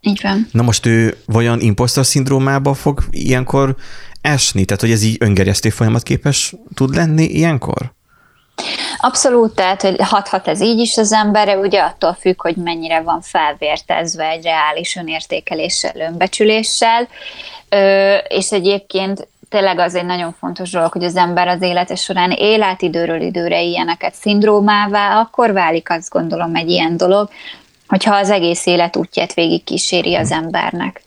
[0.00, 0.48] Így van.
[0.52, 3.76] Na most ő vajon impostor szindrómába fog ilyenkor
[4.20, 4.64] esni?
[4.64, 7.92] Tehát, hogy ez így öngerjesztő folyamat képes tud lenni ilyenkor?
[8.96, 13.20] Abszolút, tehát hogy hathat ez így is az emberre, ugye attól függ, hogy mennyire van
[13.20, 17.08] felvértezve egy reális önértékeléssel, önbecsüléssel,
[17.68, 22.30] Ö, és egyébként tényleg az egy nagyon fontos dolog, hogy az ember az élete során
[22.30, 27.28] él át időről időre ilyeneket szindrómává, akkor válik azt gondolom egy ilyen dolog,
[27.88, 31.02] hogyha az egész élet útját végig kíséri az embernek.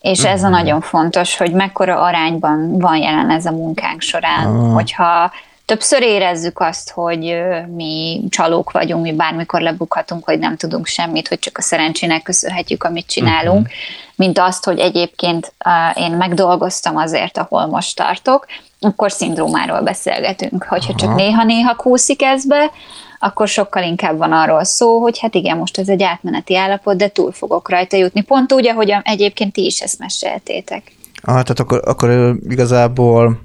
[0.00, 0.56] És ez a mhm.
[0.56, 4.74] nagyon fontos, hogy mekkora arányban van jelen ez a munkánk során, ah.
[4.74, 5.32] hogyha
[5.64, 7.34] többször érezzük azt, hogy
[7.74, 12.84] mi csalók vagyunk, mi bármikor lebukhatunk, hogy nem tudunk semmit, hogy csak a szerencsének köszönhetjük,
[12.84, 13.72] amit csinálunk, uh-huh.
[14.16, 15.54] mint azt, hogy egyébként
[15.94, 18.46] én megdolgoztam azért, ahol most tartok,
[18.80, 20.64] akkor szindrómáról beszélgetünk.
[20.64, 22.70] Hogyha csak néha-néha kúszik ez be,
[23.18, 27.08] akkor sokkal inkább van arról szó, hogy hát igen, most ez egy átmeneti állapot, de
[27.08, 28.20] túl fogok rajta jutni.
[28.20, 30.92] Pont úgy, ahogy egyébként ti is ezt meséltétek.
[31.14, 33.40] Ah, tehát akkor, akkor igazából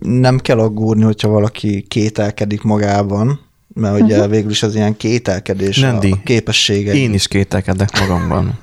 [0.00, 3.40] nem kell aggódni, hogyha valaki kételkedik magában,
[3.74, 4.30] mert ugye uh-huh.
[4.30, 6.94] végül is az ilyen kételkedés Nendi, a képessége.
[6.94, 8.58] Én is kételkedek magamban.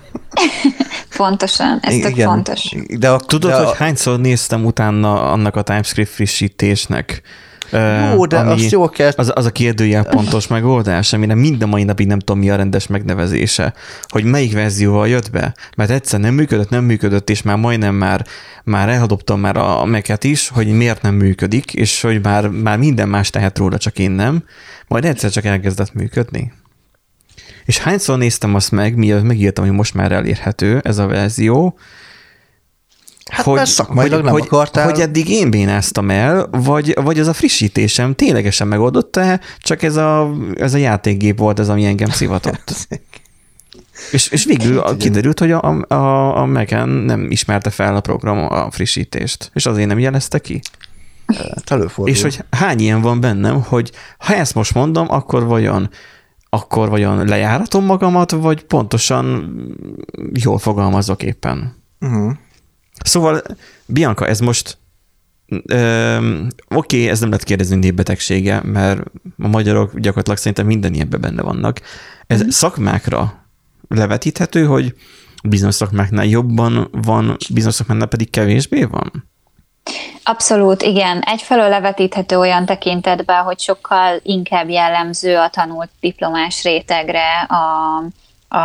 [1.18, 2.76] Pontosan, ez tök fontos.
[2.98, 3.66] De a, Tudod, de a...
[3.66, 7.22] hogy hányszor néztem utána annak a TypeScript frissítésnek,
[7.72, 9.12] Jó, de azt jól kell...
[9.16, 12.88] Az, az a kérdőjel pontos megoldás, amire minden mai napig nem tudom, mi a rendes
[12.88, 13.74] megnevezése,
[14.08, 18.26] hogy melyik verzióval jött be, mert egyszer nem működött, nem működött, és már majdnem már,
[18.64, 23.10] már eladoptam már a meket is, hogy miért nem működik, és hogy már, már minden
[23.10, 24.44] más tehet róla, csak én nem,
[24.88, 26.54] majd egyszer csak elkezdett működni.
[27.66, 31.78] És hányszor néztem azt meg, mielőtt megírtam, hogy most már elérhető ez a verzió,
[33.32, 34.90] Hát hogy, mert szakmailag hogy, nem hogy, akartál.
[34.90, 40.32] Hogy eddig én bénáztam el, vagy, vagy az a frissítésem ténylegesen megoldotta csak ez a,
[40.56, 42.88] ez a játékgép volt ez, ami engem szivatott.
[44.12, 48.72] és, és végül kiderült, hogy a, a, a Mac-en nem ismerte fel a program a
[48.72, 50.62] frissítést, és azért nem jelezte ki.
[51.26, 55.90] Hát és hogy hány ilyen van bennem, hogy ha ezt most mondom, akkor vajon
[56.50, 59.56] akkor vajon lejáratom magamat, vagy pontosan
[60.34, 61.84] jól fogalmazok éppen.
[62.00, 62.32] Uh-huh.
[63.04, 63.42] Szóval,
[63.86, 64.78] Bianca, ez most
[65.48, 69.02] Oké, okay, ez nem lehet kérdezni népbetegsége, mert
[69.38, 71.82] a magyarok gyakorlatilag szerintem minden ilyenben benne vannak.
[72.28, 72.48] Ez mm.
[72.48, 73.46] szakmákra
[73.88, 74.94] levetíthető, hogy
[75.44, 79.30] bizonyos szakmáknál jobban van, bizonyos szakmáknál pedig kevésbé van?
[80.24, 81.20] Abszolút, igen.
[81.20, 88.04] Egyfelől levetíthető olyan tekintetben, hogy sokkal inkább jellemző a tanult diplomás rétegre a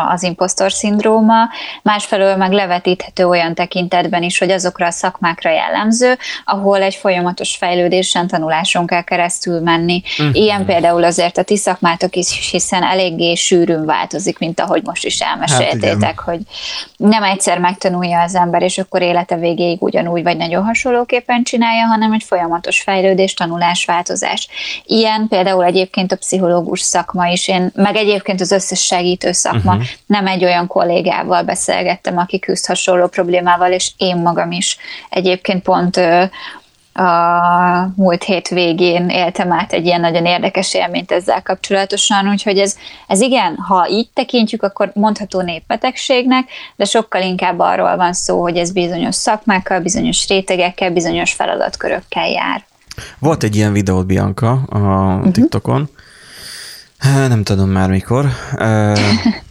[0.09, 1.49] az impostor szindróma,
[1.83, 8.27] másfelől meg levetíthető olyan tekintetben is, hogy azokra a szakmákra jellemző, ahol egy folyamatos fejlődésen,
[8.27, 10.03] tanuláson kell keresztül menni.
[10.19, 10.37] Uh-huh.
[10.37, 15.21] Ilyen például azért a ti szakmátok is, hiszen eléggé sűrűn változik, mint ahogy most is
[15.21, 16.41] elmeséltétek, hát hogy
[16.97, 22.13] nem egyszer megtanulja az ember, és akkor élete végéig ugyanúgy vagy nagyon hasonlóképpen csinálja, hanem
[22.13, 24.49] egy folyamatos fejlődés, tanulás, változás.
[24.85, 29.97] Ilyen például egyébként a pszichológus szakma is, én, meg egyébként az összes segítő szakma, uh-huh.
[30.07, 34.77] nem egy olyan kollégával beszélgettem, aki küzd hasonló problémával, és én magam is
[35.09, 36.01] egyébként pont
[36.93, 42.77] a múlt hét végén éltem át egy ilyen nagyon érdekes élményt ezzel kapcsolatosan, úgyhogy ez,
[43.07, 48.57] ez igen, ha így tekintjük, akkor mondható népbetegségnek, de sokkal inkább arról van szó, hogy
[48.57, 52.65] ez bizonyos szakmákkal, bizonyos rétegekkel, bizonyos feladatkörökkel jár.
[53.19, 55.33] Volt egy ilyen videót, Bianca, a uh-huh.
[55.33, 55.89] TikTokon,
[57.29, 58.25] nem tudom már mikor,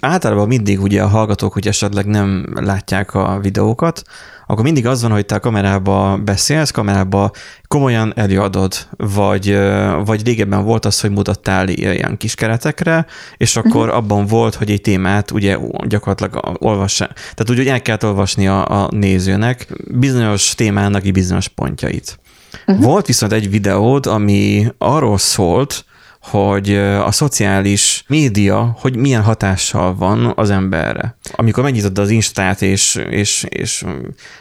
[0.00, 4.02] általában mindig ugye a hallgatók, hogy esetleg nem látják a videókat,
[4.46, 7.30] akkor mindig az van, hogy te a kamerába beszélsz, kamerába
[7.68, 9.58] komolyan előadod, vagy,
[10.04, 13.96] vagy régebben volt az, hogy mutattál ilyen kis keretekre, és akkor uh-huh.
[13.96, 18.82] abban volt, hogy egy témát ugye gyakorlatilag olvassa, tehát úgy, hogy el kellett olvasni a,
[18.82, 22.18] a nézőnek bizonyos témának bizonyos pontjait.
[22.66, 22.84] Uh-huh.
[22.84, 25.84] Volt viszont egy videód, ami arról szólt,
[26.20, 31.16] hogy a szociális média, hogy milyen hatással van az emberre.
[31.32, 33.84] Amikor megnyitod az Instát, és, és, és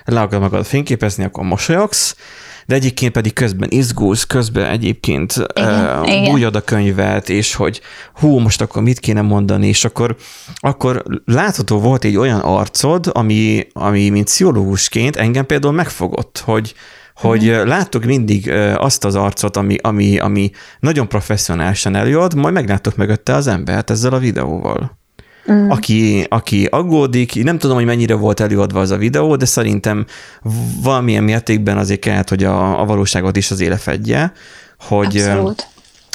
[0.05, 2.15] le akarod magad fényképezni, akkor mosolyogsz,
[2.69, 7.81] de egyébként pedig közben izgulsz, közben egyébként igen, uh, bújod a könyvet, és hogy
[8.13, 10.15] hú, most akkor mit kéne mondani, és akkor,
[10.55, 16.73] akkor látható volt egy olyan arcod, ami, ami mint pszichológusként engem például megfogott, hogy,
[17.19, 23.34] hogy láttuk mindig azt az arcot, ami, ami, ami nagyon professzionálisan előad, majd megláttuk mögötte
[23.34, 24.97] az embert ezzel a videóval.
[25.51, 25.69] Mm.
[25.69, 30.05] Aki, aki aggódik, nem tudom, hogy mennyire volt előadva az a videó, de szerintem
[30.84, 34.32] valamilyen mértékben azért kellett, hogy a, a valóságot is az éle fedje,
[34.77, 35.67] hogy, Abszolút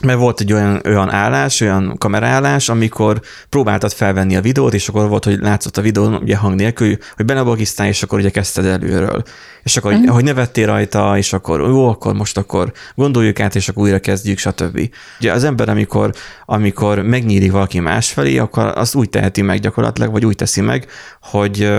[0.05, 5.09] mert volt egy olyan, olyan állás, olyan kameraállás, amikor próbáltad felvenni a videót, és akkor
[5.09, 9.23] volt, hogy látszott a videó, ugye hang nélkül, hogy benebagisztál, és akkor ugye kezdted előről.
[9.63, 10.09] És akkor, uh-huh.
[10.09, 14.39] hogy nevettél rajta, és akkor jó, akkor most akkor gondoljuk át, és akkor újra kezdjük,
[14.39, 14.91] stb.
[15.21, 16.13] Ugye az ember, amikor,
[16.45, 20.87] amikor megnyílik valaki másfelé, akkor azt úgy teheti meg gyakorlatilag, vagy úgy teszi meg,
[21.21, 21.73] hogy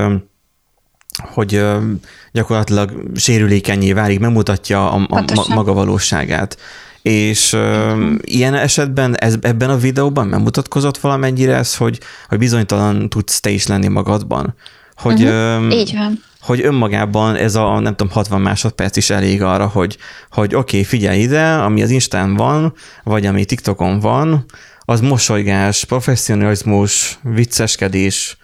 [1.24, 1.66] hogy
[2.32, 6.58] gyakorlatilag sérülékenyé válik, megmutatja a, a, a maga valóságát.
[7.06, 13.10] És uh, ilyen esetben ez, ebben a videóban nem mutatkozott valamennyire ez, hogy, hogy bizonytalan
[13.10, 14.56] tudsz te is lenni magadban.
[14.96, 15.74] Hogy, uh-huh.
[15.74, 16.24] Így van.
[16.41, 19.98] Hogy önmagában ez a, nem tudom, 60 másodperc is elég arra, hogy,
[20.32, 24.46] hogy oké, okay, figyelj ide, ami az Instán van, vagy ami TikTokon van,
[24.80, 28.38] az mosolygás, professzionalizmus, vicceskedés,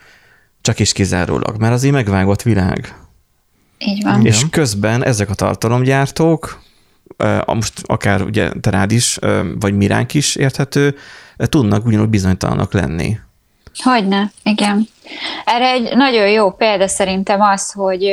[0.62, 2.96] csak is kizárólag, mert az így megvágott világ.
[3.78, 4.26] Így van.
[4.26, 6.70] És közben ezek a tartalomgyártók
[7.46, 9.20] most akár ugye te rád is,
[9.60, 10.96] vagy miránk is érthető,
[11.38, 13.18] tudnak ugyanúgy bizonytalanok lenni.
[13.84, 14.88] Hogyne, igen.
[15.46, 18.04] Erre egy nagyon jó példa szerintem az, hogy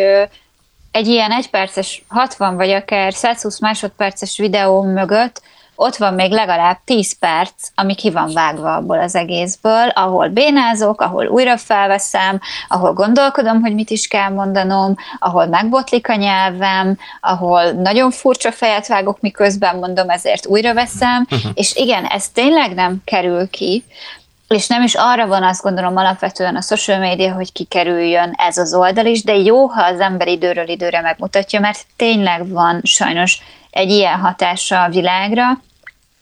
[0.90, 5.42] egy ilyen egyperces, 60 vagy akár 120 másodperces videó mögött
[5.80, 11.00] ott van még legalább 10 perc, ami ki van vágva abból az egészből, ahol bénázok,
[11.00, 17.70] ahol újra felveszem, ahol gondolkodom, hogy mit is kell mondanom, ahol megbotlik a nyelvem, ahol
[17.70, 21.50] nagyon furcsa fejet vágok, miközben mondom, ezért újra veszem, uh-huh.
[21.54, 23.84] és igen, ez tényleg nem kerül ki,
[24.48, 28.74] és nem is arra van azt gondolom alapvetően a social media, hogy kikerüljön ez az
[28.74, 33.90] oldal is, de jó, ha az ember időről időre megmutatja, mert tényleg van sajnos egy
[33.90, 35.60] ilyen hatása a világra,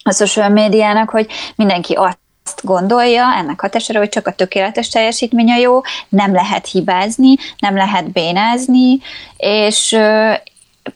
[0.06, 2.18] a social médiának, hogy mindenki azt
[2.62, 8.12] gondolja ennek hatására, hogy csak a tökéletes teljesítmény a jó, nem lehet hibázni, nem lehet
[8.12, 8.98] bénázni,
[9.36, 9.98] és,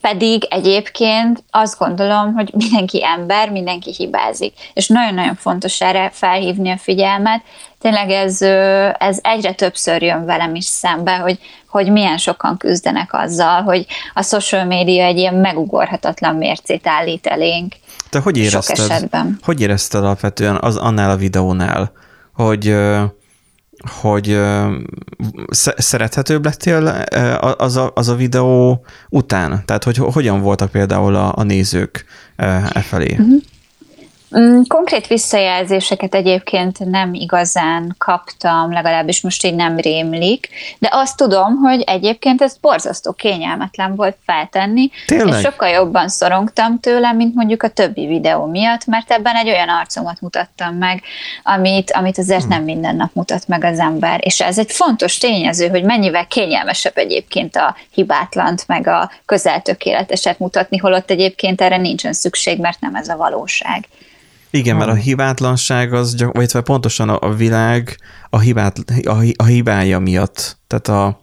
[0.00, 4.54] pedig egyébként azt gondolom, hogy mindenki ember, mindenki hibázik.
[4.72, 7.42] És nagyon-nagyon fontos erre felhívni a figyelmet.
[7.78, 8.42] Tényleg ez,
[8.98, 14.22] ez egyre többször jön velem is szembe, hogy, hogy milyen sokan küzdenek azzal, hogy a
[14.22, 17.74] social media egy ilyen megugorhatatlan mércét állít elénk.
[18.10, 19.38] Te hogy érezted, sok esetben.
[19.42, 21.92] hogy érezted alapvetően az annál a videónál,
[22.34, 22.76] hogy
[24.00, 24.40] hogy
[25.76, 26.86] szerethetőbb lettél
[27.58, 29.62] az a, az a videó után?
[29.64, 32.04] Tehát, hogy hogyan voltak például a, a nézők
[32.36, 33.12] e felé?
[33.12, 33.42] Uh-huh.
[34.38, 41.56] Mm, konkrét visszajelzéseket egyébként nem igazán kaptam, legalábbis most így nem rémlik, de azt tudom,
[41.56, 45.28] hogy egyébként ez borzasztó kényelmetlen volt feltenni, Tényleg?
[45.34, 49.68] és sokkal jobban szorongtam tőle, mint mondjuk a többi videó miatt, mert ebben egy olyan
[49.68, 51.02] arcomat mutattam meg,
[51.42, 52.48] amit, amit azért hmm.
[52.48, 56.96] nem minden nap mutat meg az ember, és ez egy fontos tényező, hogy mennyivel kényelmesebb
[56.96, 62.94] egyébként a hibátlant, meg a közel tökéleteset mutatni, holott egyébként erre nincsen szükség, mert nem
[62.94, 63.88] ez a valóság.
[64.50, 67.98] Igen, mert a hibátlanság az, vagy pontosan a világ
[68.30, 70.58] a, hibát, a, a hibája miatt.
[70.66, 71.20] Tehát a,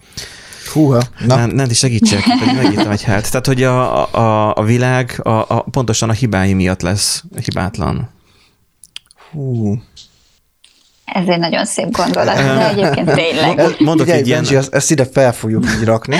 [0.73, 1.01] Húha.
[1.25, 1.35] Na.
[1.35, 3.31] Nem, nem segítsek, hogy megírtam egy hát.
[3.31, 8.09] Tehát, hogy a, a, a világ a, a, pontosan a hibái miatt lesz hibátlan.
[9.31, 9.81] Hú.
[11.05, 13.75] Ez egy nagyon szép gondolat, de egyébként tényleg.
[13.79, 14.45] Mondok egy ilyen...
[14.45, 16.17] ezt, ezt ide fel fogjuk így rakni.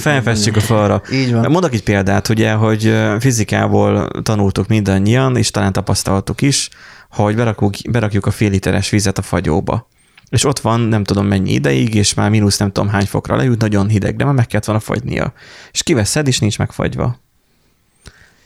[0.00, 1.02] Felfestjük a falra.
[1.12, 1.50] Így van.
[1.50, 6.68] Mondok egy példát, ugye, hogy fizikából tanultuk mindannyian, és talán tapasztaltuk is,
[7.10, 9.88] hogy berakjuk, berakjuk a fél literes vizet a fagyóba.
[10.30, 13.60] És ott van nem tudom mennyi ideig, és már mínusz nem tudom hány fokra leült,
[13.60, 15.32] nagyon hideg, de már meg kellett volna fagynia.
[15.72, 17.20] És kiveszed, és nincs megfagyva.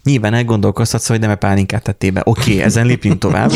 [0.02, 2.20] Nyilván elgondolkozhatsz, hogy nem-e pálinkát tettél be.
[2.24, 3.50] Oké, okay, ezen lépjünk tovább.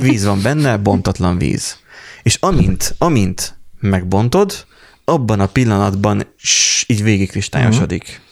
[0.00, 1.76] Víz van benne, bontatlan víz.
[2.22, 4.66] És amint, amint megbontod,
[5.08, 8.02] abban a pillanatban ss, így végig kristályosodik.
[8.02, 8.26] Uh-huh.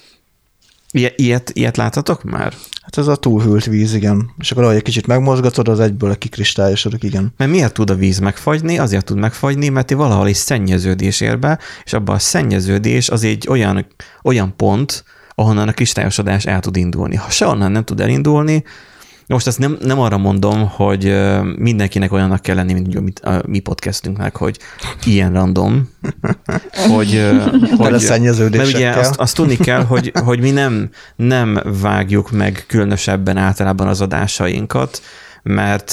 [1.16, 2.54] Ilyet, ilyet láttatok már?
[2.82, 4.30] Hát ez a túlhűlt víz, igen.
[4.38, 7.34] És akkor ahogy egy kicsit megmozgatod, az egyből kikristályosodik, igen.
[7.36, 8.78] Mert miért tud a víz megfagyni?
[8.78, 13.46] Azért tud megfagyni, mert valahol is szennyeződés ér be, és abban a szennyeződés az egy
[13.48, 13.86] olyan,
[14.22, 17.14] olyan pont, ahonnan a kristályosodás el tud indulni.
[17.14, 18.64] Ha se onnan nem tud elindulni,
[19.26, 21.16] most ezt nem, nem arra mondom, hogy
[21.56, 24.58] mindenkinek olyannak kell lenni, mint a mi podcastünknek, hogy
[25.04, 25.88] ilyen random,
[26.94, 27.30] hogy,
[27.76, 27.90] hogy
[28.50, 33.86] mert ugye azt, azt tudni kell, hogy, hogy mi nem, nem vágjuk meg különösebben általában
[33.86, 35.00] az adásainkat,
[35.42, 35.92] mert...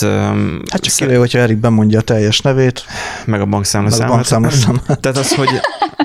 [0.72, 1.17] Hát csak szere...
[1.17, 2.86] hogyha Erik bemondja a teljes nevét.
[3.26, 5.00] Meg a bankszámlaszámát.
[5.00, 5.50] Tehát az, hogy,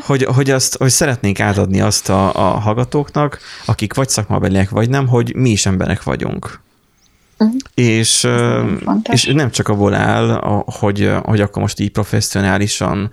[0.07, 5.07] hogy, hogy, azt, hogy szeretnénk átadni azt a, a hallgatóknak, akik vagy szakmabeliek, vagy nem,
[5.07, 6.61] hogy mi is emberek vagyunk.
[7.39, 7.57] Uh-huh.
[7.75, 8.29] És,
[9.13, 10.29] és nem csak abból áll,
[10.65, 13.11] hogy, hogy akkor most így professzionálisan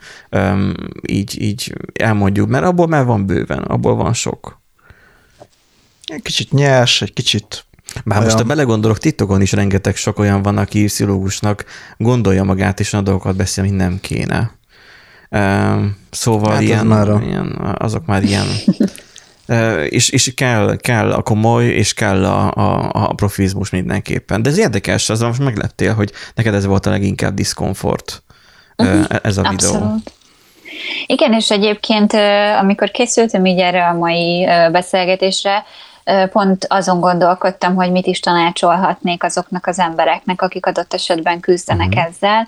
[1.07, 4.59] így, így elmondjuk, mert abból már van bőven, abból van sok.
[6.05, 7.65] Egy kicsit nyers, egy kicsit
[8.03, 8.23] bár olyan...
[8.23, 11.65] most, ha belegondolok, titokon is rengeteg sok olyan van, aki pszichológusnak
[11.97, 14.51] gondolja magát, és olyan dolgokat beszél, mint nem kéne.
[16.09, 17.21] Szóval hát ilyen, az már a...
[17.21, 18.45] ilyen, azok már ilyen
[19.89, 24.41] és, és kell, kell a komoly, és kell a, a, a profizmus mindenképpen.
[24.41, 28.23] De ez érdekes, az most megleptél, hogy neked ez volt a leginkább diszkomfort,
[28.77, 29.05] uh-huh.
[29.23, 29.73] ez a videó.
[29.73, 30.11] Abszolút.
[31.05, 32.13] Igen, és egyébként,
[32.59, 35.65] amikor készültem így erre a mai beszélgetésre,
[36.31, 42.03] pont azon gondolkodtam, hogy mit is tanácsolhatnék azoknak az embereknek, akik adott esetben küzdenek uh-huh.
[42.03, 42.47] ezzel.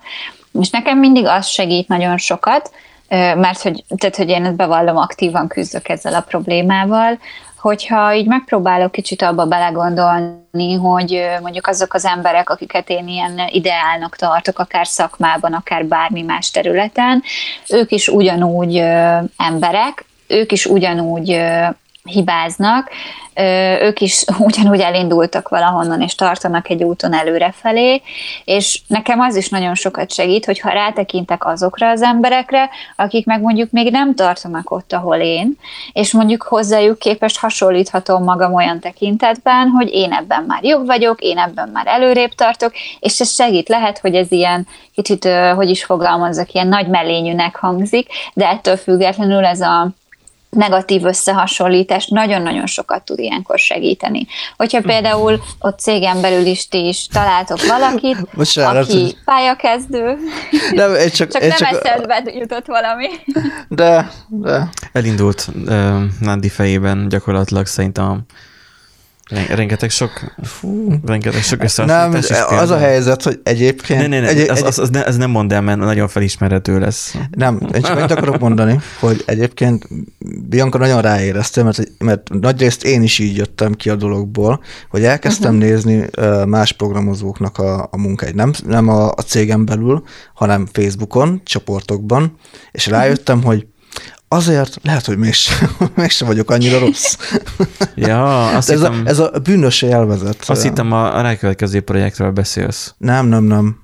[0.60, 2.72] És nekem mindig az segít nagyon sokat,
[3.10, 7.20] mert hogy, tehát, hogy én ezt bevallom, aktívan küzdök ezzel a problémával,
[7.60, 14.16] hogyha így megpróbálok kicsit abba belegondolni, hogy mondjuk azok az emberek, akiket én ilyen ideálnak
[14.16, 17.24] tartok, akár szakmában, akár bármi más területen,
[17.70, 18.76] ők is ugyanúgy
[19.38, 21.42] emberek, ők is ugyanúgy
[22.08, 22.90] hibáznak,
[23.82, 28.02] ők is ugyanúgy elindultak valahonnan, és tartanak egy úton előrefelé,
[28.44, 33.42] és nekem az is nagyon sokat segít, hogy ha rátekintek azokra az emberekre, akik meg
[33.42, 35.58] mondjuk még nem tartanak ott, ahol én,
[35.94, 41.38] és mondjuk hozzájuk képest hasonlíthatom magam olyan tekintetben, hogy én ebben már jobb vagyok, én
[41.38, 43.70] ebben már előrébb tartok, és ez segít.
[43.70, 49.46] Lehet, hogy ez ilyen kicsit, hogy is fogalmazzak, ilyen nagy mellényűnek hangzik, de ettől függetlenül
[49.46, 49.88] ez a
[50.50, 54.28] negatív összehasonlítás nagyon-nagyon sokat tud ilyenkor segíteni.
[54.58, 59.18] Hogyha például ott cégen belül is ti is találtok valakit, Bocsánat, aki hogy...
[59.26, 60.18] pályakezdő,
[60.72, 61.86] nem, én csak, csak én nem csak...
[61.86, 63.08] eszedbe jutott valami.
[63.68, 64.70] De, de.
[64.92, 68.26] Elindult uh, Nandi fejében gyakorlatilag szerintem
[69.30, 72.30] Rengeteg sok, fú, rengeteg sok összehasonlítás.
[72.30, 74.02] Nem, az a helyzet, hogy egyébként...
[74.02, 76.80] Ne, ne, ne, egy, az, az, az, ne, az nem mondd el, mert nagyon felismerhető
[76.80, 77.16] lesz.
[77.32, 79.88] Nem, én csak annyit akarok mondani, hogy egyébként
[80.50, 85.56] Bianca nagyon ráérezte, mert, mert nagyrészt én is így jöttem ki a dologból, hogy elkezdtem
[85.56, 85.70] uh-huh.
[85.70, 86.10] nézni
[86.46, 88.36] más programozóknak a, a munkáit.
[88.36, 90.04] Nem, nem a, a cégem belül,
[90.34, 92.36] hanem Facebookon, csoportokban,
[92.72, 93.68] és rájöttem, hogy
[94.28, 97.16] azért lehet, hogy mégsem, mégsem vagyok annyira rossz.
[97.96, 100.44] Ja, azt ez, hittem, a, ez a bűnös élvezet.
[100.48, 102.94] Azt hittem a, a rákövetkező projektről beszélsz.
[102.98, 103.80] Nem, nem, nem.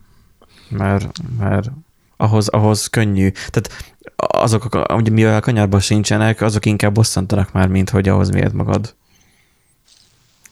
[0.70, 1.72] Mert, mert
[2.18, 3.32] ahhoz, ahhoz könnyű.
[3.32, 8.54] Tehát azok, ugye, mivel a kanyarban sincsenek, azok inkább bosszantanak már, mint hogy ahhoz miért
[8.54, 8.96] magad.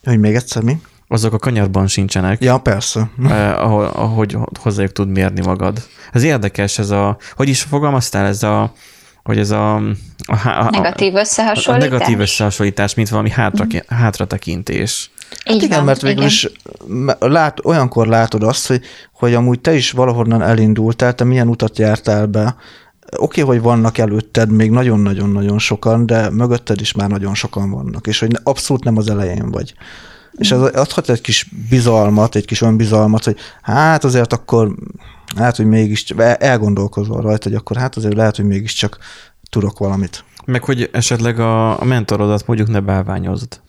[0.04, 0.82] Hogy még egyszer mi?
[1.08, 2.44] Azok a kanyarban sincsenek.
[2.44, 3.10] Ja, persze.
[3.30, 3.64] Eh,
[4.00, 5.88] ahogy hozzájuk tud mérni magad.
[6.12, 8.74] Ez érdekes, ez a, hogy is fogalmaztál, ez a,
[9.24, 9.84] hogy ez a, a,
[10.44, 11.90] a, negatív összehasonlítás.
[11.90, 13.78] A negatív összehasonlítás, mint valami hátra, mm.
[13.88, 15.12] hátratekintés.
[15.46, 16.50] Hát igen, van, mert végül is
[17.20, 18.82] lát, olyankor látod azt, hogy,
[19.14, 22.56] hogy amúgy te is valahonnan elindultál, te milyen utat jártál be.
[23.18, 28.08] Oké, okay, hogy vannak előtted még nagyon-nagyon-nagyon sokan, de mögötted is már nagyon sokan vannak,
[28.08, 29.74] és hogy abszolút nem az elején vagy.
[30.32, 34.76] És az adhat egy kis bizalmat, egy kis önbizalmat, hogy hát azért akkor
[35.36, 38.98] lehet, hogy mégis elgondolkozol rajta, hogy akkor hát azért lehet, hogy mégiscsak
[39.50, 40.24] tudok valamit.
[40.46, 43.60] Meg hogy esetleg a, a mentorodat mondjuk ne bálványozd.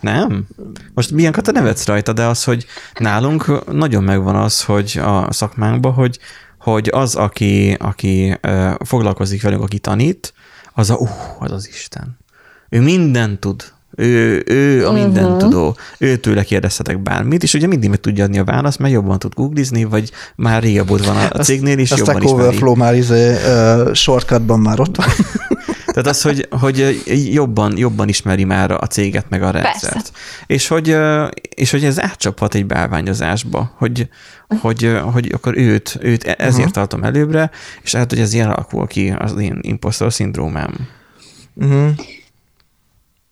[0.00, 0.46] Nem?
[0.94, 2.66] Most milyen te nevetsz rajta, de az, hogy
[2.98, 6.18] nálunk nagyon megvan az, hogy a szakmánkban, hogy,
[6.58, 8.38] hogy az, aki, aki
[8.84, 10.32] foglalkozik velünk, aki tanít,
[10.72, 12.18] az a, uh, az az Isten.
[12.68, 13.72] Ő mindent tud.
[13.96, 15.38] Ő, ő a minden uh-huh.
[15.38, 15.76] tudó.
[15.98, 19.84] Őtőle kérdezhetek bármit, és ugye mindig meg tudja adni a választ, mert jobban tud googlizni,
[19.84, 22.42] vagy már régebb van a cégnél is, Azt jobban ismeri.
[22.42, 25.06] Overflow már izé, uh, shortcutban már ott van.
[25.92, 30.12] Tehát az, hogy, hogy jobban, jobban ismeri már a céget, meg a rendszert.
[30.46, 30.96] És hogy,
[31.54, 34.08] és hogy ez átcsaphat egy bálványozásba, hogy,
[34.60, 36.72] hogy, hogy akkor őt, őt e- ezért uh-huh.
[36.72, 37.50] tartom előbbre,
[37.82, 40.74] és hát, hogy ez ilyen alakul ki az én impostor szindrómám.
[41.54, 41.90] Uh-huh.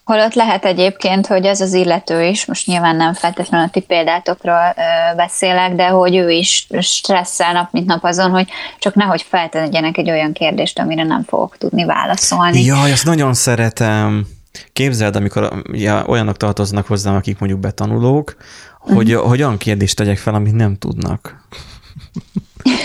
[0.09, 4.75] Holott lehet egyébként, hogy ez az illető is, most nyilván nem feltétlenül a ti példátokról
[5.17, 8.49] beszélek, de hogy ő is stresszel nap, mint nap azon, hogy
[8.79, 12.65] csak nehogy feltegyenek egy olyan kérdést, amire nem fogok tudni válaszolni.
[12.65, 14.27] Jaj, ezt nagyon szeretem.
[14.73, 18.37] Képzeld, amikor ja, olyanok tartoznak hozzám, akik mondjuk betanulók,
[18.79, 19.29] hogy, uh-huh.
[19.29, 21.47] hogy olyan kérdést tegyek fel, amit nem tudnak.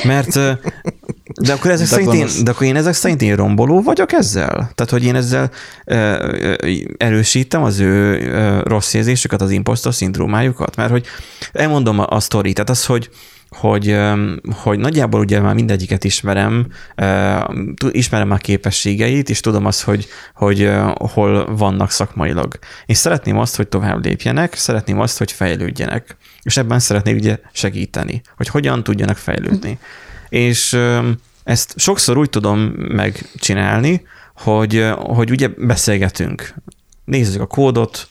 [0.03, 0.39] Mert
[1.41, 4.49] de akkor, ezek szerint én, de akkor én ezek szerint én romboló vagyok ezzel?
[4.75, 5.51] Tehát, hogy én ezzel
[5.85, 6.53] ö,
[6.97, 10.75] erősítem az ő ö, rossz érzésüket, az impostor szindrómájukat?
[10.75, 11.05] Mert hogy
[11.51, 13.09] elmondom a, a sztori, tehát az, hogy
[13.55, 13.97] hogy,
[14.51, 16.67] hogy nagyjából ugye már mindegyiket ismerem,
[17.91, 22.59] ismerem a képességeit, és tudom azt, hogy, hogy hol vannak szakmailag.
[22.85, 26.17] És szeretném azt, hogy tovább lépjenek, szeretném azt, hogy fejlődjenek.
[26.41, 29.79] És ebben szeretnék ugye segíteni, hogy hogyan tudjanak fejlődni.
[30.33, 30.77] És
[31.43, 34.05] ezt sokszor úgy tudom megcsinálni,
[34.35, 36.53] hogy, hogy ugye beszélgetünk,
[37.05, 38.07] nézzük a kódot,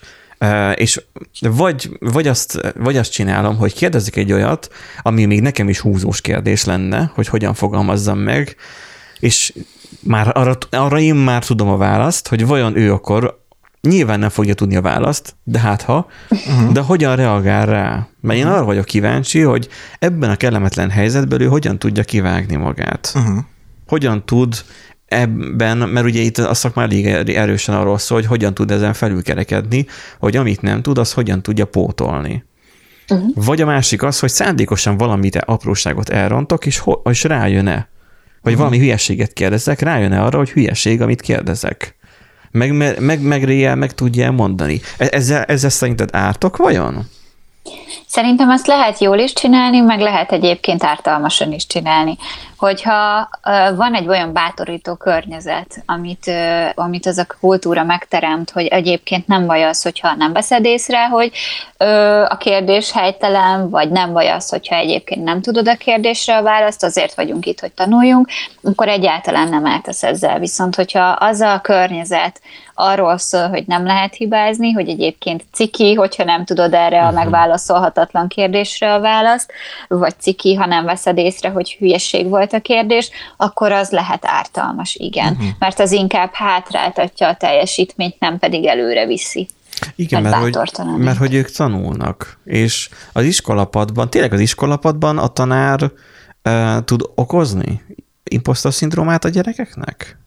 [0.75, 1.03] és
[1.41, 4.69] vagy, vagy, azt, vagy azt csinálom, hogy kérdezik egy olyat,
[5.03, 8.57] ami még nekem is húzós kérdés lenne, hogy hogyan fogalmazzam meg,
[9.19, 9.53] és
[10.01, 13.42] már arra, arra én már tudom a választ, hogy vajon ő akkor
[13.89, 16.73] Nyilván nem fogja tudni a választ, de hát ha, uh-huh.
[16.73, 18.09] de hogyan reagál rá?
[18.21, 19.69] Mert én arra vagyok kíváncsi, hogy
[19.99, 23.13] ebben a kellemetlen helyzetben ő hogyan tudja kivágni magát.
[23.15, 23.39] Uh-huh.
[23.87, 24.55] Hogyan tud
[25.07, 29.87] ebben, mert ugye itt a szakma elég erősen arról szól, hogy hogyan tud ezen felülkerekedni,
[30.19, 32.45] hogy amit nem tud, az hogyan tudja pótolni.
[33.09, 33.31] Uh-huh.
[33.35, 37.89] Vagy a másik az, hogy szándékosan valamit apróságot elrontok, és, ho- és rájön-e?
[38.43, 38.57] Vagy uh-huh.
[38.57, 41.97] valami hülyeséget kérdezek, rájön-e arra, hogy hülyeség, amit kérdezek?
[42.53, 43.45] Meg, meg, meg, meg
[43.75, 44.81] meg tudja mondani.
[44.99, 47.07] E- ezzel, ezzel szerinted ártok vajon?
[48.07, 52.17] Szerintem ezt lehet jól is csinálni, meg lehet egyébként ártalmasan is csinálni.
[52.57, 53.29] Hogyha
[53.77, 56.31] van egy olyan bátorító környezet, amit,
[56.75, 61.33] amit az a kultúra megteremt, hogy egyébként nem baj az, hogyha nem veszed észre, hogy
[62.29, 66.85] a kérdés helytelen, vagy nem baj az, hogyha egyébként nem tudod a kérdésre a választ,
[66.85, 68.29] azért vagyunk itt, hogy tanuljunk,
[68.63, 70.39] akkor egyáltalán nem eltesz ezzel.
[70.39, 72.41] Viszont, hogyha az a környezet,
[72.75, 77.15] arról szól, hogy nem lehet hibázni, hogy egyébként ciki, hogyha nem tudod erre a mhm.
[77.15, 79.53] megválaszolhatatlan kérdésre a választ,
[79.89, 84.95] vagy ciki, ha nem veszed észre, hogy hülyeség volt a kérdés, akkor az lehet ártalmas,
[84.95, 85.33] igen.
[85.33, 85.49] Uh-huh.
[85.59, 89.49] Mert az inkább hátráltatja a teljesítményt, nem pedig előre viszi.
[89.95, 90.59] Igen, mert hogy,
[90.97, 95.91] mert hogy ők tanulnak, és az iskolapadban, tényleg az iskolapadban a tanár
[96.45, 97.83] uh, tud okozni
[98.33, 100.22] impostor szindrómát a gyerekeknek?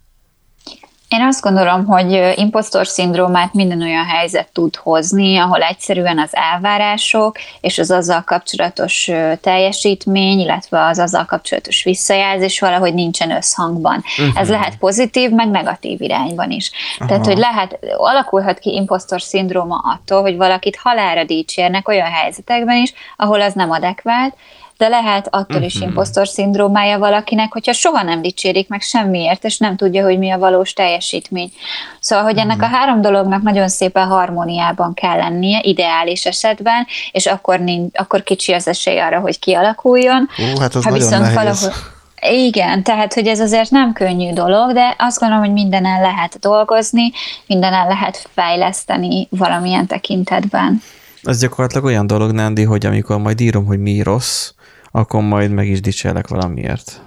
[1.16, 7.38] Én azt gondolom, hogy impostor szindrómát minden olyan helyzet tud hozni, ahol egyszerűen az elvárások
[7.61, 9.11] és az azzal kapcsolatos
[9.41, 14.03] teljesítmény, illetve az azzal kapcsolatos visszajelzés valahogy nincsen összhangban.
[14.18, 14.41] Uh-huh.
[14.41, 16.72] Ez lehet pozitív, meg negatív irányban is.
[16.97, 17.09] Aha.
[17.09, 22.93] Tehát, hogy lehet, alakulhat ki impostor szindróma attól, hogy valakit halára dicsérnek olyan helyzetekben is,
[23.18, 24.36] ahol az nem adekvált,
[24.78, 25.89] de lehet attól is uh-huh.
[25.89, 30.38] impostor szindrómája valakinek, hogyha soha nem dicsérik meg semmiért, és nem tudja, hogy mi a
[30.38, 31.51] valós teljesítmény.
[31.99, 37.59] Szóval, hogy ennek a három dolognak nagyon szépen harmóniában kell lennie, ideális esetben, és akkor,
[37.59, 40.30] nincs, akkor kicsi az esély arra, hogy kialakuljon.
[40.39, 41.36] Ó, hát az ha nagyon viszont nehéz.
[41.36, 41.93] valahol
[42.32, 47.11] igen, tehát hogy ez azért nem könnyű dolog, de azt gondolom, hogy mindenen lehet dolgozni,
[47.47, 50.82] mindenen lehet fejleszteni valamilyen tekintetben.
[51.23, 54.51] Ez gyakorlatilag olyan dolog, Nandi, hogy amikor majd írom, hogy mi rossz,
[54.96, 57.02] akkor majd meg is dicsérlek valamiért.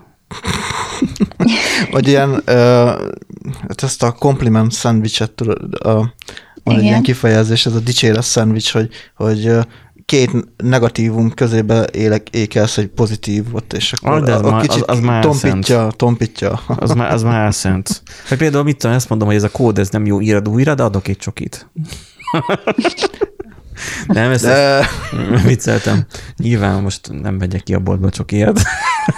[1.91, 2.93] Vagy ilyen, uh,
[3.77, 6.09] ezt a compliment szendvicset tudod, uh, van
[6.65, 6.79] Igen.
[6.79, 9.51] egy ilyen kifejezés, ez a dicséret szendvics, hogy, hogy
[10.05, 14.83] két negatívum közébe élek, ékelsz egy pozitívot, és akkor ah, de az a, a kicsit
[14.83, 15.97] az, az már tompítja, elszent.
[15.97, 16.61] tompítja.
[16.67, 18.03] Az már, az már elszent.
[18.29, 20.75] Vagy például mit tudom, ezt mondom, hogy ez a kód, ez nem jó, írad újra,
[20.75, 21.69] de adok egy csokit.
[24.07, 24.87] Nem, ezt, De...
[25.47, 26.07] vicceltem.
[26.37, 28.61] Nyilván most nem megyek ki a boltba csak ilyet.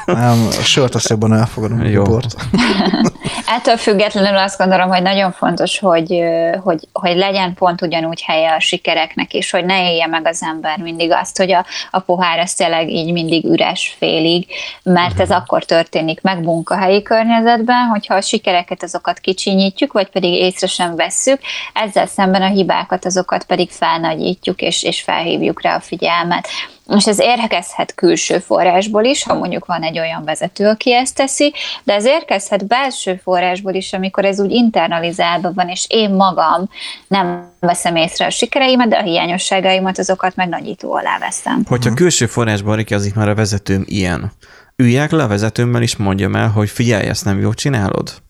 [0.06, 1.84] Nem, a sört azt jobban elfogadom.
[1.84, 2.00] Jó.
[2.00, 2.34] A bort.
[3.56, 6.22] Ettől függetlenül azt gondolom, hogy nagyon fontos, hogy,
[6.62, 10.78] hogy, hogy legyen pont ugyanúgy helye a sikereknek is, hogy ne élje meg az ember
[10.78, 14.46] mindig azt, hogy a, a pohár ez tényleg így mindig üres félig,
[14.82, 20.66] mert ez akkor történik meg munkahelyi környezetben, hogyha a sikereket azokat kicsinyítjük, vagy pedig észre
[20.66, 21.40] sem vesszük,
[21.72, 26.48] ezzel szemben a hibákat azokat pedig felnagyítjuk, és, és felhívjuk rá a figyelmet.
[26.86, 31.52] Most ez érkezhet külső forrásból is, ha mondjuk van egy olyan vezető, aki ezt teszi,
[31.84, 36.68] de ez érkezhet belső forrásból is, amikor ez úgy internalizálva van, és én magam
[37.08, 41.62] nem veszem észre a sikereimet, de a hiányosságaimat azokat meg nagyító alá veszem.
[41.66, 44.32] Hogyha külső forrásból érkezik már a vezetőm ilyen,
[44.76, 48.22] üljek le a vezetőmmel, és mondjam el, hogy figyelj, ezt nem jól csinálod?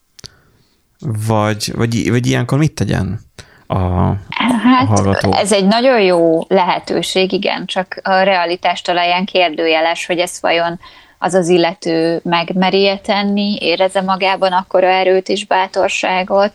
[1.26, 3.20] Vagy, vagy, vagy ilyenkor mit tegyen?
[3.70, 5.32] A, hát, a hallgató.
[5.32, 10.80] Ez egy nagyon jó lehetőség, igen, csak a realitás talaján kérdőjeles, hogy ez vajon
[11.18, 16.52] az az illető megmerje tenni, érezze magában akkora erőt és bátorságot,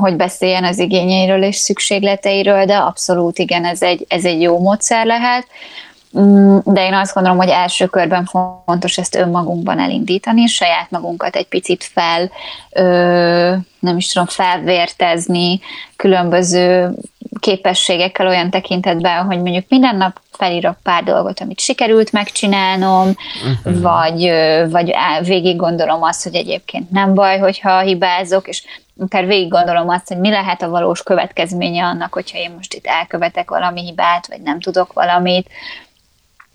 [0.00, 5.06] hogy beszéljen az igényeiről és szükségleteiről, de abszolút igen, ez egy, ez egy jó módszer
[5.06, 5.46] lehet.
[6.18, 8.24] Mm, de én azt gondolom, hogy első körben
[8.64, 12.30] fontos ezt önmagunkban elindítani, saját magunkat egy picit fel,
[13.78, 15.60] nem is tudom, felvértezni
[15.96, 16.94] különböző
[17.40, 23.14] képességekkel olyan tekintetben, hogy mondjuk minden nap felírok pár dolgot, amit sikerült megcsinálnom,
[23.64, 23.80] uh-huh.
[23.80, 24.30] vagy,
[24.70, 24.94] vagy
[25.26, 28.62] végig gondolom azt, hogy egyébként nem baj, hogyha hibázok, és
[29.00, 32.86] akár végig gondolom azt, hogy mi lehet a valós következménye annak, hogyha én most itt
[32.86, 35.48] elkövetek valami hibát, vagy nem tudok valamit,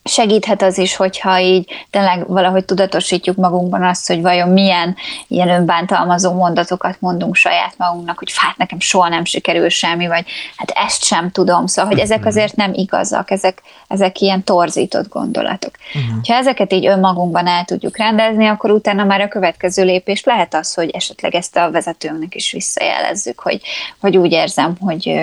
[0.04, 4.96] segíthet az is, hogyha így tényleg valahogy tudatosítjuk magunkban azt, hogy vajon milyen
[5.28, 10.26] ilyen önbántalmazó mondatokat mondunk saját magunknak, hogy hát nekem soha nem sikerül semmi, vagy
[10.56, 11.66] hát ezt sem tudom.
[11.66, 12.28] Szóval, hogy ezek mhm.
[12.28, 15.72] azért nem igazak, ezek, ezek ilyen torzított gondolatok.
[15.88, 16.26] Uh-huh.
[16.28, 20.74] Ha ezeket így önmagunkban el tudjuk rendezni, akkor utána már a következő lépés lehet az,
[20.74, 23.62] hogy esetleg ezt a vezetőnknek is visszajelezzük, hogy,
[24.00, 25.22] hogy úgy érzem, hogy,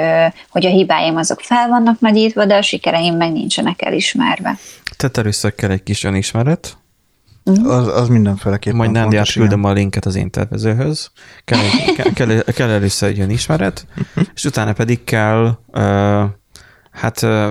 [0.50, 4.58] hogy a hibáim azok fel vannak nagyítva, de a sikereim meg nincsenek elismerve.
[4.96, 6.76] Tehát először kell egy kis önismeret.
[7.44, 7.74] Uh-huh.
[7.74, 11.10] Az, az mindenféleképpen Majd Nándi átküldöm a linket az én tervezőhöz.
[11.44, 11.58] Kell,
[11.96, 14.24] kell, kell, kell először egy önismeret, uh-huh.
[14.34, 16.24] és utána pedig kell, uh,
[16.90, 17.50] hát uh,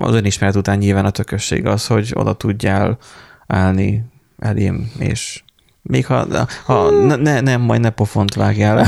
[0.00, 2.98] az önismeret után nyilván a tökösség az, hogy oda tudjál
[3.46, 4.04] állni
[4.38, 5.42] elém, és
[5.82, 8.86] még ha, ha ne, ne, nem, majd ne pofont vágjál.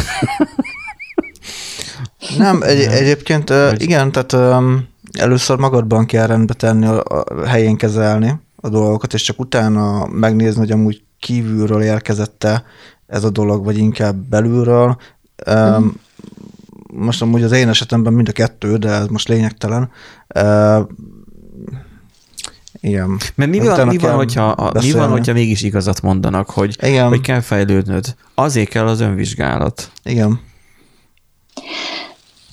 [2.39, 7.77] Nem, egy, egyébként uh, igen, tehát um, először magadban kell rendbe tenni, a, a helyén
[7.77, 12.65] kezelni a dolgokat, és csak utána megnézni, hogy amúgy kívülről érkezette
[13.07, 14.97] ez a dolog, vagy inkább belülről.
[15.51, 15.87] Mm.
[16.93, 19.91] Most amúgy az én esetemben mind a kettő, de ez most lényegtelen.
[22.81, 23.19] Igen.
[23.35, 27.09] Mert mi van, mi van, hogyha, mi van, hogyha mégis igazat mondanak, hogy, Igen.
[27.09, 28.15] hogy kell fejlődnöd?
[28.35, 29.91] Azért kell az önvizsgálat.
[30.05, 30.41] Igen.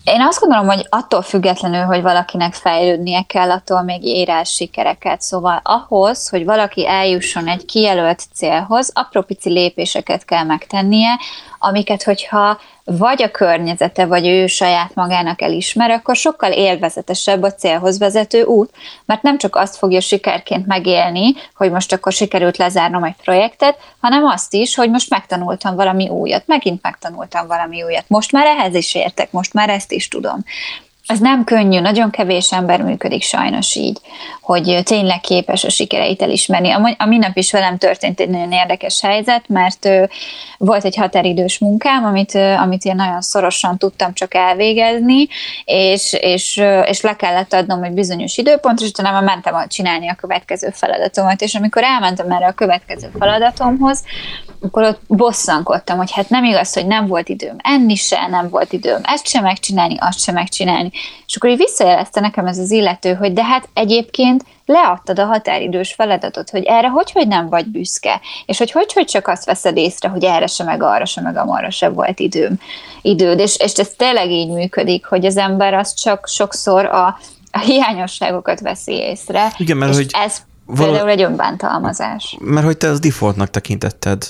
[0.07, 5.21] Én azt gondolom, hogy attól függetlenül, hogy valakinek fejlődnie kell, attól még ér el sikereket.
[5.21, 11.19] Szóval ahhoz, hogy valaki eljusson egy kijelölt célhoz, apró pici lépéseket kell megtennie,
[11.59, 17.97] amiket, hogyha vagy a környezete, vagy ő saját magának elismer, akkor sokkal élvezetesebb a célhoz
[17.97, 18.73] vezető út,
[19.05, 24.25] mert nem csak azt fogja sikerként megélni, hogy most akkor sikerült lezárnom egy projektet, hanem
[24.25, 28.95] azt is, hogy most megtanultam valami újat, megint megtanultam valami újat, most már ehhez is
[28.95, 30.43] értek, most már ezt is tudom
[31.07, 33.99] ez nem könnyű, nagyon kevés ember működik sajnos így,
[34.41, 36.71] hogy tényleg képes a sikereit elismerni.
[36.71, 39.89] A, a minap is velem történt egy nagyon érdekes helyzet, mert
[40.57, 45.27] volt egy határidős munkám, amit, amit én nagyon szorosan tudtam csak elvégezni,
[45.65, 50.69] és, és, és le kellett adnom egy bizonyos időpont, és utána mentem csinálni a következő
[50.73, 54.03] feladatomat, és amikor elmentem erre a következő feladatomhoz,
[54.61, 58.73] akkor ott bosszankodtam, hogy hát nem igaz, hogy nem volt időm enni se, nem volt
[58.73, 60.91] időm ezt sem megcsinálni, azt sem megcsinálni.
[61.27, 65.93] És akkor így visszajelezte nekem ez az illető, hogy de hát egyébként leadtad a határidős
[65.93, 69.77] feladatot, hogy erre hogy, hogy nem vagy büszke, és hogy hogy, hogy csak azt veszed
[69.77, 72.59] észre, hogy erre se, meg arra se, meg amarra se volt időm,
[73.01, 77.19] időd, és, és ez tényleg így működik, hogy az ember az csak sokszor a,
[77.51, 80.89] a hiányosságokat veszi észre, Igen, mert és hogy ez vala...
[80.89, 82.37] például egy önbántalmazás.
[82.39, 84.23] Mert hogy te az defaultnak tekintetted,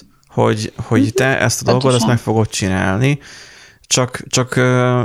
[0.44, 3.20] hogy, hogy te ezt a dolgot ezt meg fogod csinálni,
[3.88, 4.54] csak, csak,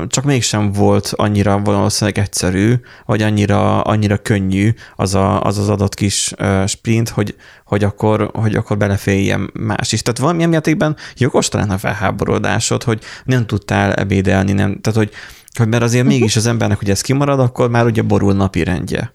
[0.07, 2.75] csak mégsem volt annyira valószínűleg egyszerű,
[3.07, 6.33] vagy annyira, annyira könnyű az, a, az az adott kis
[6.67, 10.03] sprint, hogy, hogy, akkor, hogy akkor beleférjen más is.
[10.03, 15.11] Tehát valamilyen mértékben jogos talán a felháborodásod, hogy nem tudtál ebédelni, nem, tehát hogy,
[15.59, 16.19] hogy mert azért uh-huh.
[16.19, 19.15] mégis az embernek, hogy ez kimarad, akkor már ugye borul napi rendje.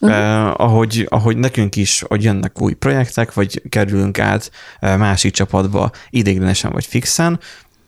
[0.00, 0.18] Uh-huh.
[0.18, 6.72] Eh, ahogy, ahogy nekünk is, hogy jönnek új projektek, vagy kerülünk át másik csapatba idéglenesen
[6.72, 7.40] vagy fixen,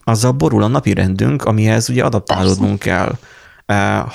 [0.03, 3.17] azzal borul a napi rendünk, amihez ugye adaptálódnunk kell.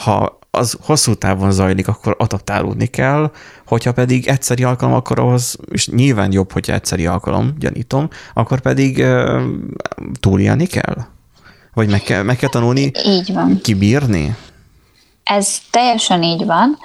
[0.05, 3.31] Ha az hosszú távon zajlik, akkor adaptálódni kell,
[3.67, 8.99] hogyha pedig egyszeri alkalom, akkor ahhoz, és nyilván jobb, hogyha egyszeri alkalom, gyanítom, akkor pedig
[8.99, 9.43] uh,
[10.21, 10.97] túlélni kell?
[11.75, 13.61] Vagy meg kell, meg kell tanulni Így van.
[13.63, 14.37] kibírni?
[15.25, 16.79] Ez teljesen így van.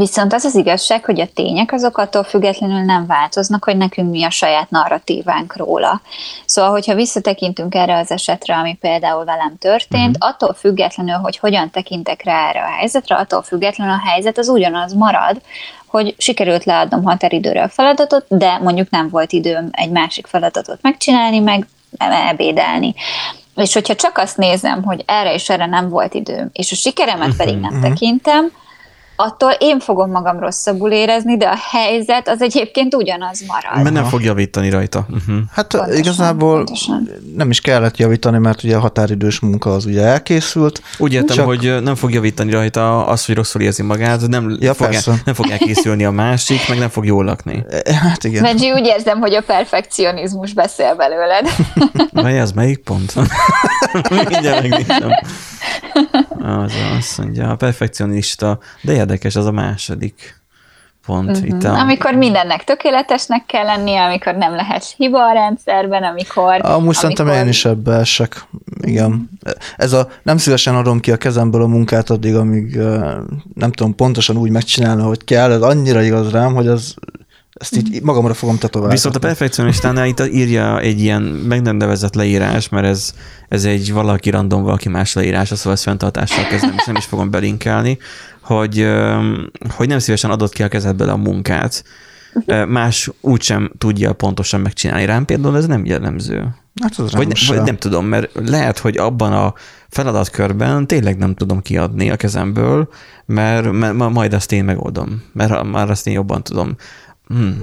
[0.00, 4.24] Viszont az az igazság, hogy a tények azok attól függetlenül nem változnak, hogy nekünk mi
[4.24, 6.00] a saját narratívánk róla.
[6.44, 10.30] Szóval, hogyha visszatekintünk erre az esetre, ami például velem történt, uh-huh.
[10.30, 14.92] attól függetlenül, hogy hogyan tekintek rá erre a helyzetre, attól függetlenül a helyzet az ugyanaz
[14.92, 15.40] marad,
[15.86, 21.38] hogy sikerült leadnom határidőre a feladatot, de mondjuk nem volt időm egy másik feladatot megcsinálni,
[21.38, 21.66] meg
[22.28, 22.94] ebédelni.
[23.54, 27.36] És hogyha csak azt nézem, hogy erre és erre nem volt időm, és a sikeremet
[27.36, 27.88] pedig nem uh-huh.
[27.88, 28.52] tekintem,
[29.20, 33.82] attól én fogom magam rosszabbul érezni, de a helyzet az egyébként ugyanaz marad.
[33.82, 35.06] Mert nem fog javítani rajta.
[35.10, 35.36] Uh-huh.
[35.52, 37.08] Hát pontosan, igazából pontosan.
[37.36, 40.82] nem is kellett javítani, mert ugye a határidős munka az ugye elkészült.
[40.98, 41.46] Úgy értem, csak...
[41.46, 45.34] hogy nem fog javítani rajta az, hogy rosszul érzi magát, nem, ja, fog, el, nem
[45.34, 47.64] fog elkészülni a másik, meg nem fog jól lakni.
[48.00, 48.42] Hát igen.
[48.42, 51.48] Benji, úgy érzem, hogy a perfekcionizmus beszél belőled.
[52.12, 53.14] Vagy ez melyik pont?
[54.28, 55.10] Mindjárt megnézem.
[56.38, 60.40] Az azt mondja, a perfekcionista, de érdekes, az a második
[61.06, 61.30] pont.
[61.30, 61.46] Uh-huh.
[61.46, 61.78] Itt a...
[61.78, 66.60] Amikor mindennek tökéletesnek kell lennie, amikor nem lehet hiba a rendszerben, amikor...
[66.62, 67.44] Amúgy szerintem amikor...
[67.44, 68.44] én is ebbe esek.
[68.80, 69.30] Igen.
[69.76, 72.76] Ez a nem szívesen adom ki a kezemből a munkát addig, amíg
[73.54, 76.94] nem tudom pontosan úgy megcsinálni, hogy kell, ez annyira igaz rám, hogy az
[77.54, 78.94] ezt így magamra fogom tetoválni.
[78.94, 83.14] Viszont a perfekcionistánál itt írja egy ilyen meg nem nevezett leírás, mert ez,
[83.48, 87.30] ez egy valaki random, valaki más leírása, szóval ezt fenntartással kezdem, és nem is fogom
[87.30, 87.98] belinkelni,
[88.54, 88.88] hogy,
[89.70, 91.84] hogy nem szívesen adott ki a kezedből a munkát.
[92.68, 95.04] Más úgysem tudja pontosan megcsinálni.
[95.04, 96.54] Rám például ez nem jellemző.
[96.82, 99.54] Hát az vagy, ne, vagy nem tudom, mert lehet, hogy abban a
[99.88, 102.88] feladatkörben tényleg nem tudom kiadni a kezemből,
[103.26, 106.76] mert, mert majd azt én megoldom, mert már azt én jobban tudom.
[107.26, 107.60] Hmm.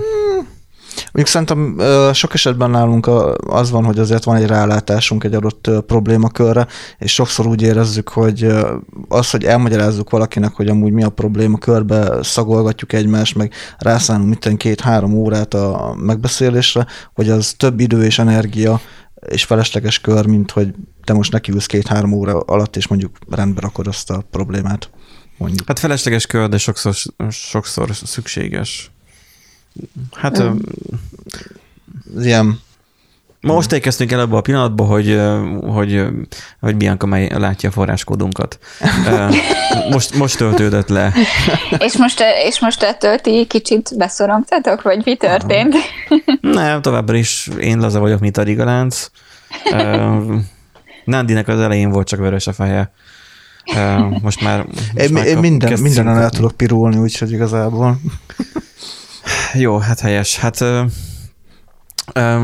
[1.18, 3.10] Mondjuk szerintem sok esetben nálunk
[3.48, 8.54] az van, hogy azért van egy rálátásunk egy adott problémakörre, és sokszor úgy érezzük, hogy
[9.08, 14.58] az, hogy elmagyarázzuk valakinek, hogy amúgy mi a probléma, körbe szagolgatjuk egymást, meg rászánunk minden
[14.58, 18.82] két-három órát a megbeszélésre, hogy az több idő és energia
[19.28, 23.88] és felesleges kör, mint hogy te most nekiülsz két-három óra alatt, és mondjuk rendbe rakod
[23.88, 24.90] azt a problémát.
[25.38, 25.68] mondjuk.
[25.68, 26.94] Hát felesleges kör, de sokszor,
[27.30, 28.92] sokszor szükséges.
[30.12, 30.58] Hát mm.
[32.18, 32.60] Ez ilyen
[33.42, 35.22] most érkeztünk el abba a pillanatba, hogy,
[35.62, 36.06] hogy,
[36.60, 38.60] hogy Bianca mely látja a forráskódunkat.
[39.92, 41.14] Most, most töltődött le.
[41.78, 45.76] És most, és most ettől ti kicsit beszorongtatok, vagy mi történt?
[46.42, 49.10] Nem, továbbra is én laza vagyok, mint a rigalánc.
[51.06, 52.92] Nandinek az elején volt csak vörös a feje.
[54.22, 54.66] Most már...
[54.66, 58.00] Most én, már én minden, mindenen el tudok pirulni, úgyhogy igazából.
[59.54, 60.38] Jó, hát helyes.
[60.38, 60.64] Hát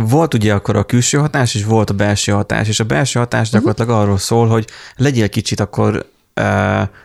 [0.05, 3.47] volt ugye akkor a külső hatás, és volt a belső hatás, és a belső hatás
[3.47, 3.55] mhm.
[3.55, 4.03] gyakorlatilag uh-huh.
[4.03, 6.11] arról szól, hogy legyél kicsit akkor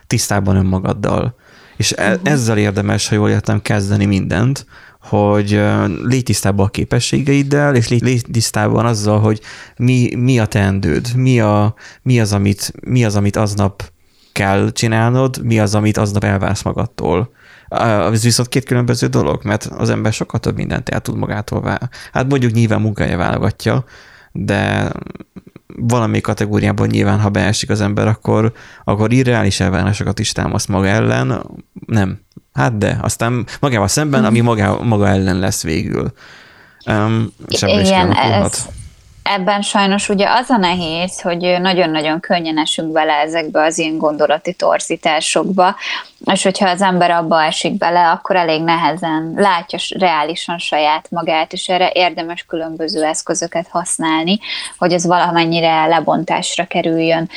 [0.07, 1.35] tisztában önmagaddal.
[1.77, 2.19] És uh-huh.
[2.23, 4.65] ezzel érdemes, ha jól értem, kezdeni mindent,
[5.01, 5.61] hogy
[6.03, 9.41] légy tisztában a képességeiddel, és légy tisztában azzal, hogy
[9.77, 13.91] mi, mi a teendőd, mi, a, mi, az, amit, mi az, amit aznap
[14.31, 17.31] kell csinálnod, mi az, amit aznap elvársz magadtól.
[17.69, 21.89] Ez viszont két különböző dolog, mert az ember sokkal több mindent el tud magától válni.
[22.13, 23.83] Hát mondjuk nyilván munkája válogatja,
[24.31, 24.91] de
[25.75, 28.53] valami kategóriában nyilván, ha beesik az ember, akkor,
[28.83, 31.45] akkor irreális elvárásokat is támaszt maga ellen.
[31.85, 32.19] Nem.
[32.53, 36.13] Hát de, aztán magával szemben, ami maga, maga ellen lesz végül.
[36.85, 38.67] Um, Igen, ez,
[39.23, 44.53] ebben sajnos ugye az a nehéz, hogy nagyon-nagyon könnyen esünk bele ezekbe az ilyen gondolati
[44.53, 45.75] torzításokba,
[46.25, 51.69] és hogyha az ember abba esik bele, akkor elég nehezen látja reálisan saját magát, és
[51.69, 54.39] erre érdemes különböző eszközöket használni,
[54.77, 57.29] hogy ez valamennyire lebontásra kerüljön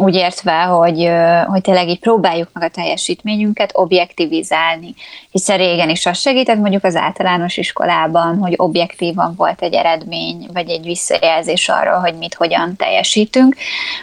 [0.00, 1.10] úgy értve, hogy,
[1.46, 4.94] hogy tényleg így próbáljuk meg a teljesítményünket objektivizálni.
[5.30, 10.70] Hiszen régen is az segített mondjuk az általános iskolában, hogy objektívan volt egy eredmény, vagy
[10.70, 13.56] egy visszajelzés arról, hogy mit hogyan teljesítünk.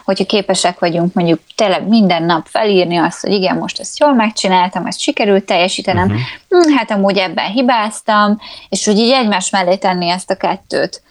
[0.05, 4.85] Hogyha képesek vagyunk mondjuk tényleg minden nap felírni azt, hogy igen, most ezt jól megcsináltam,
[4.85, 6.75] ezt sikerült teljesítenem, uh-huh.
[6.75, 11.01] hát amúgy ebben hibáztam, és úgy így egymás mellé tenni ezt a kettőt,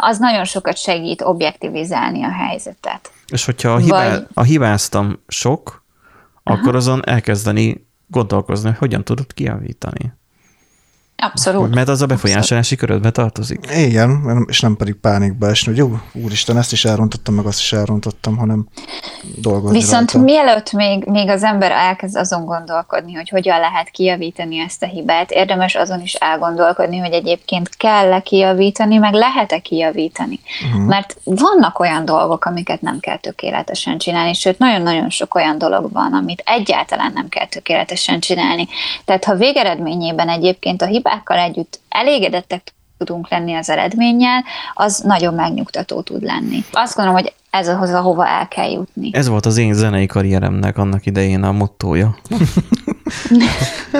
[0.00, 3.10] az nagyon sokat segít objektivizálni a helyzetet.
[3.26, 4.26] És hogyha a, hibá, Vagy...
[4.34, 5.84] a hibáztam sok,
[6.42, 6.58] Aha.
[6.58, 10.12] akkor azon elkezdeni gondolkozni, hogy hogyan tudod kijavítani.
[11.16, 11.74] Abszolút.
[11.74, 13.66] Mert az a befolyásolási körödbe tartozik.
[13.76, 17.72] Igen, és nem pedig pánikba esni, hogy jó, úristen, ezt is elrontottam, meg azt is
[17.72, 18.66] elrontottam, hanem
[19.38, 20.30] dolgozni Viszont rajta.
[20.30, 25.30] mielőtt még, még az ember elkezd azon gondolkodni, hogy hogyan lehet kijavítani ezt a hibát,
[25.30, 30.40] érdemes azon is elgondolkodni, hogy egyébként kell-e kijavítani, meg lehet-e kijavítani.
[30.66, 30.86] Uh-huh.
[30.86, 36.12] Mert vannak olyan dolgok, amiket nem kell tökéletesen csinálni, sőt, nagyon-nagyon sok olyan dolog van,
[36.12, 38.68] amit egyáltalán nem kell tökéletesen csinálni.
[39.04, 44.44] Tehát ha végeredményében egyébként a hibát hibákkal együtt elégedettek tudunk lenni az eredménnyel,
[44.74, 46.64] az nagyon megnyugtató tud lenni.
[46.72, 49.10] Azt gondolom, hogy ez az, ahova el kell jutni.
[49.12, 52.16] Ez volt az én zenei karrieremnek annak idején a mottója.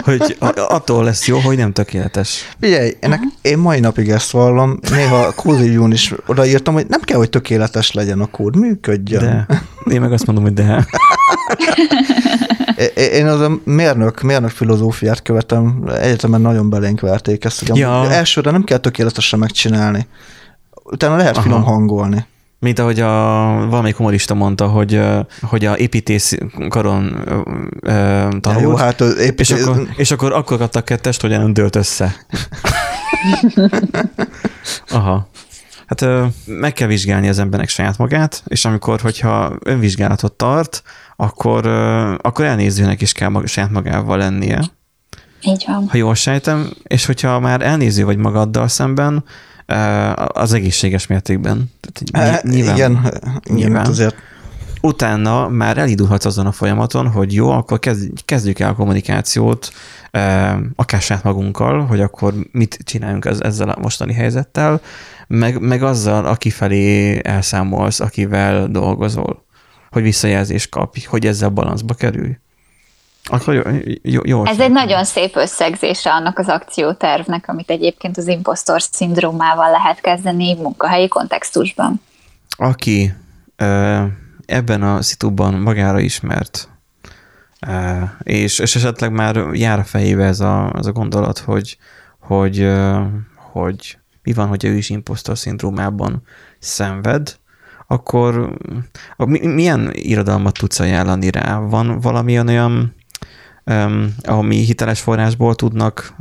[0.05, 2.55] hogy attól lesz jó, hogy nem tökéletes.
[2.61, 3.35] Figyelj, ennek uh-huh.
[3.43, 7.93] én mai napig ezt vallom, néha a kódívjún is odaírtam, hogy nem kell, hogy tökéletes
[7.93, 9.47] legyen a kód, működjön.
[9.49, 9.63] De.
[9.93, 10.87] Én meg azt mondom, hogy de.
[12.95, 18.11] Én az a mérnök, mérnök filozófiát követem, egyetemen nagyon belénk verték ezt, hogy ja.
[18.11, 20.07] elsőre nem kell tökéletesen megcsinálni.
[20.85, 21.43] Utána lehet Aha.
[21.43, 22.27] finom hangolni.
[22.59, 23.09] Mint ahogy a,
[23.69, 25.01] valamelyik humorista mondta, hogy,
[25.43, 26.37] hogy a építész
[26.69, 27.23] karon
[27.81, 27.93] ö,
[28.41, 29.51] tanult, ja, jó, hát építész...
[29.51, 32.17] és, akkor, és akkor akkor kaptak kettest, hogy nem dőlt össze.
[34.91, 35.29] Aha.
[35.87, 36.07] Hát
[36.47, 40.83] meg kell vizsgálni az embernek saját magát, és amikor, hogyha önvizsgálatot tart,
[41.17, 41.67] akkor,
[42.21, 44.65] akkor elnézőnek is kell maga, saját magával lennie.
[45.43, 45.89] Így van.
[45.89, 49.25] Ha jól sejtem, és hogyha már elnéző vagy magaddal szemben,
[50.27, 51.73] az egészséges mértékben.
[51.81, 53.13] Tehát nyilván, igen,
[53.55, 53.87] nyilván.
[53.87, 54.17] azért.
[54.81, 57.79] Utána már elindulhatsz azon a folyamaton, hogy jó, akkor
[58.25, 59.73] kezdjük el a kommunikációt,
[60.77, 64.81] akár saját magunkkal, hogy akkor mit csináljunk ezzel a mostani helyzettel,
[65.27, 69.45] meg, meg azzal, aki felé elszámolsz, akivel dolgozol,
[69.91, 72.39] hogy visszajelzést kapj, hogy ezzel balanszba kerülj.
[73.25, 73.63] Akkor jó,
[74.03, 79.71] jó, jó Ez egy nagyon szép összegzése annak az akciótervnek, amit egyébként az impostor szindrómával
[79.71, 82.01] lehet kezdeni munkahelyi kontextusban.
[82.57, 83.15] Aki
[84.47, 86.69] ebben a szituban magára ismert,
[88.23, 91.77] és, és esetleg már jár a fejébe ez a, ez a gondolat, hogy,
[92.19, 92.73] hogy,
[93.53, 96.23] hogy mi van, hogy ő is impostor szindrómában
[96.59, 97.37] szenved,
[97.87, 98.59] akkor
[99.41, 101.59] milyen irodalmat tudsz ajánlani rá?
[101.59, 102.95] Van valami olyan,
[103.65, 106.15] um, ami hiteles forrásból tudnak,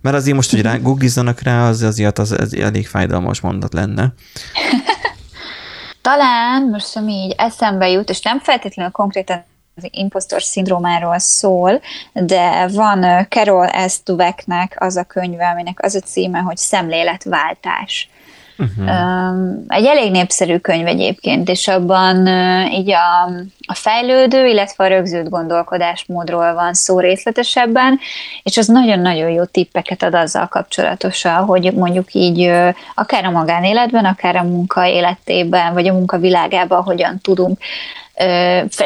[0.00, 4.12] mert azért most, hogy rá, googlizzanak rá, az azért az, az elég fájdalmas mondat lenne.
[6.02, 9.44] Talán most, ami így eszembe jut, és nem feltétlenül konkrétan
[9.78, 11.80] az impostor szindrómáról szól,
[12.12, 14.02] de van Carol S.
[14.04, 18.08] Dwecknek az a könyve, aminek az a címe, hogy Szemléletváltás.
[18.58, 18.88] Uh-huh.
[19.68, 22.26] Egy elég népszerű könyv egyébként, és abban
[22.72, 23.24] így a,
[23.66, 27.98] a fejlődő, illetve a rögzült gondolkodásmódról van szó részletesebben,
[28.42, 32.50] és az nagyon-nagyon jó tippeket ad azzal kapcsolatosan, hogy mondjuk így
[32.94, 37.58] akár a magánéletben, akár a munka életében, vagy a munkavilágában hogyan tudunk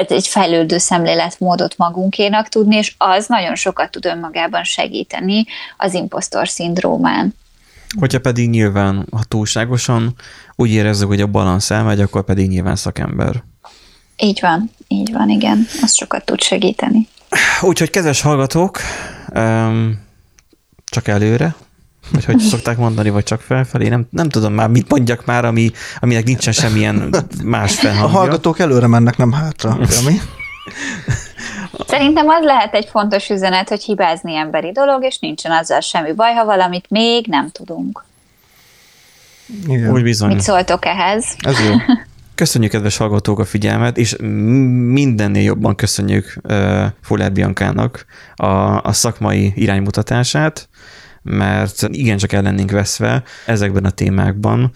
[0.09, 5.45] egy fejlődő szemléletmódot magunkénak tudni, és az nagyon sokat tud önmagában segíteni
[5.77, 7.35] az impostor szindrómán.
[7.99, 10.15] Hogyha pedig nyilván, ha túlságosan
[10.57, 13.43] úgy érezzük, hogy a balansz elmegy, akkor pedig nyilván szakember.
[14.17, 15.67] Így van, így van, igen.
[15.83, 17.09] Az sokat tud segíteni.
[17.61, 18.79] Úgyhogy kedves hallgatók,
[20.85, 21.55] csak előre,
[22.11, 25.71] vagy hogy szokták mondani, vagy csak felfelé, nem, nem tudom már, mit mondjak már, ami,
[26.01, 28.17] aminek nincsen semmilyen más felhangja.
[28.17, 29.71] A hallgatók előre mennek, nem hátra.
[30.01, 30.21] Ami?
[31.87, 36.33] Szerintem az lehet egy fontos üzenet, hogy hibázni emberi dolog, és nincsen azzal semmi baj,
[36.33, 38.05] ha valamit még nem tudunk.
[39.67, 39.93] Igen.
[39.93, 40.29] Úgy bizony.
[40.33, 41.25] Mit szóltok ehhez?
[41.39, 41.75] Ez jó.
[42.35, 44.17] Köszönjük, kedves hallgatók, a figyelmet, és
[44.93, 48.47] mindennél jobban köszönjük uh, Fuller Biancának a,
[48.83, 50.69] a szakmai iránymutatását,
[51.23, 54.71] mert igencsak el lennénk veszve ezekben a témákban.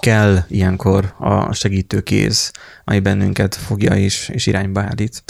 [0.00, 2.52] Kell ilyenkor a segítőkéz,
[2.84, 5.22] ami bennünket fogja és, és irányba állít.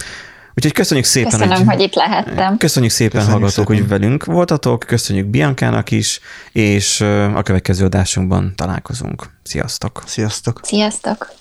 [0.55, 2.57] Úgyhogy köszönjük szépen, Köszönöm, hogy, hogy itt lehettem.
[2.57, 3.83] Köszönjük szépen, köszönjük hallgatók, szépen.
[3.83, 6.21] hogy velünk voltatok, köszönjük Biancának is,
[6.53, 7.01] és
[7.35, 9.31] a következő adásunkban találkozunk.
[9.43, 10.03] Sziasztok!
[10.07, 10.61] Sziasztok!
[10.63, 11.33] Sziasztok!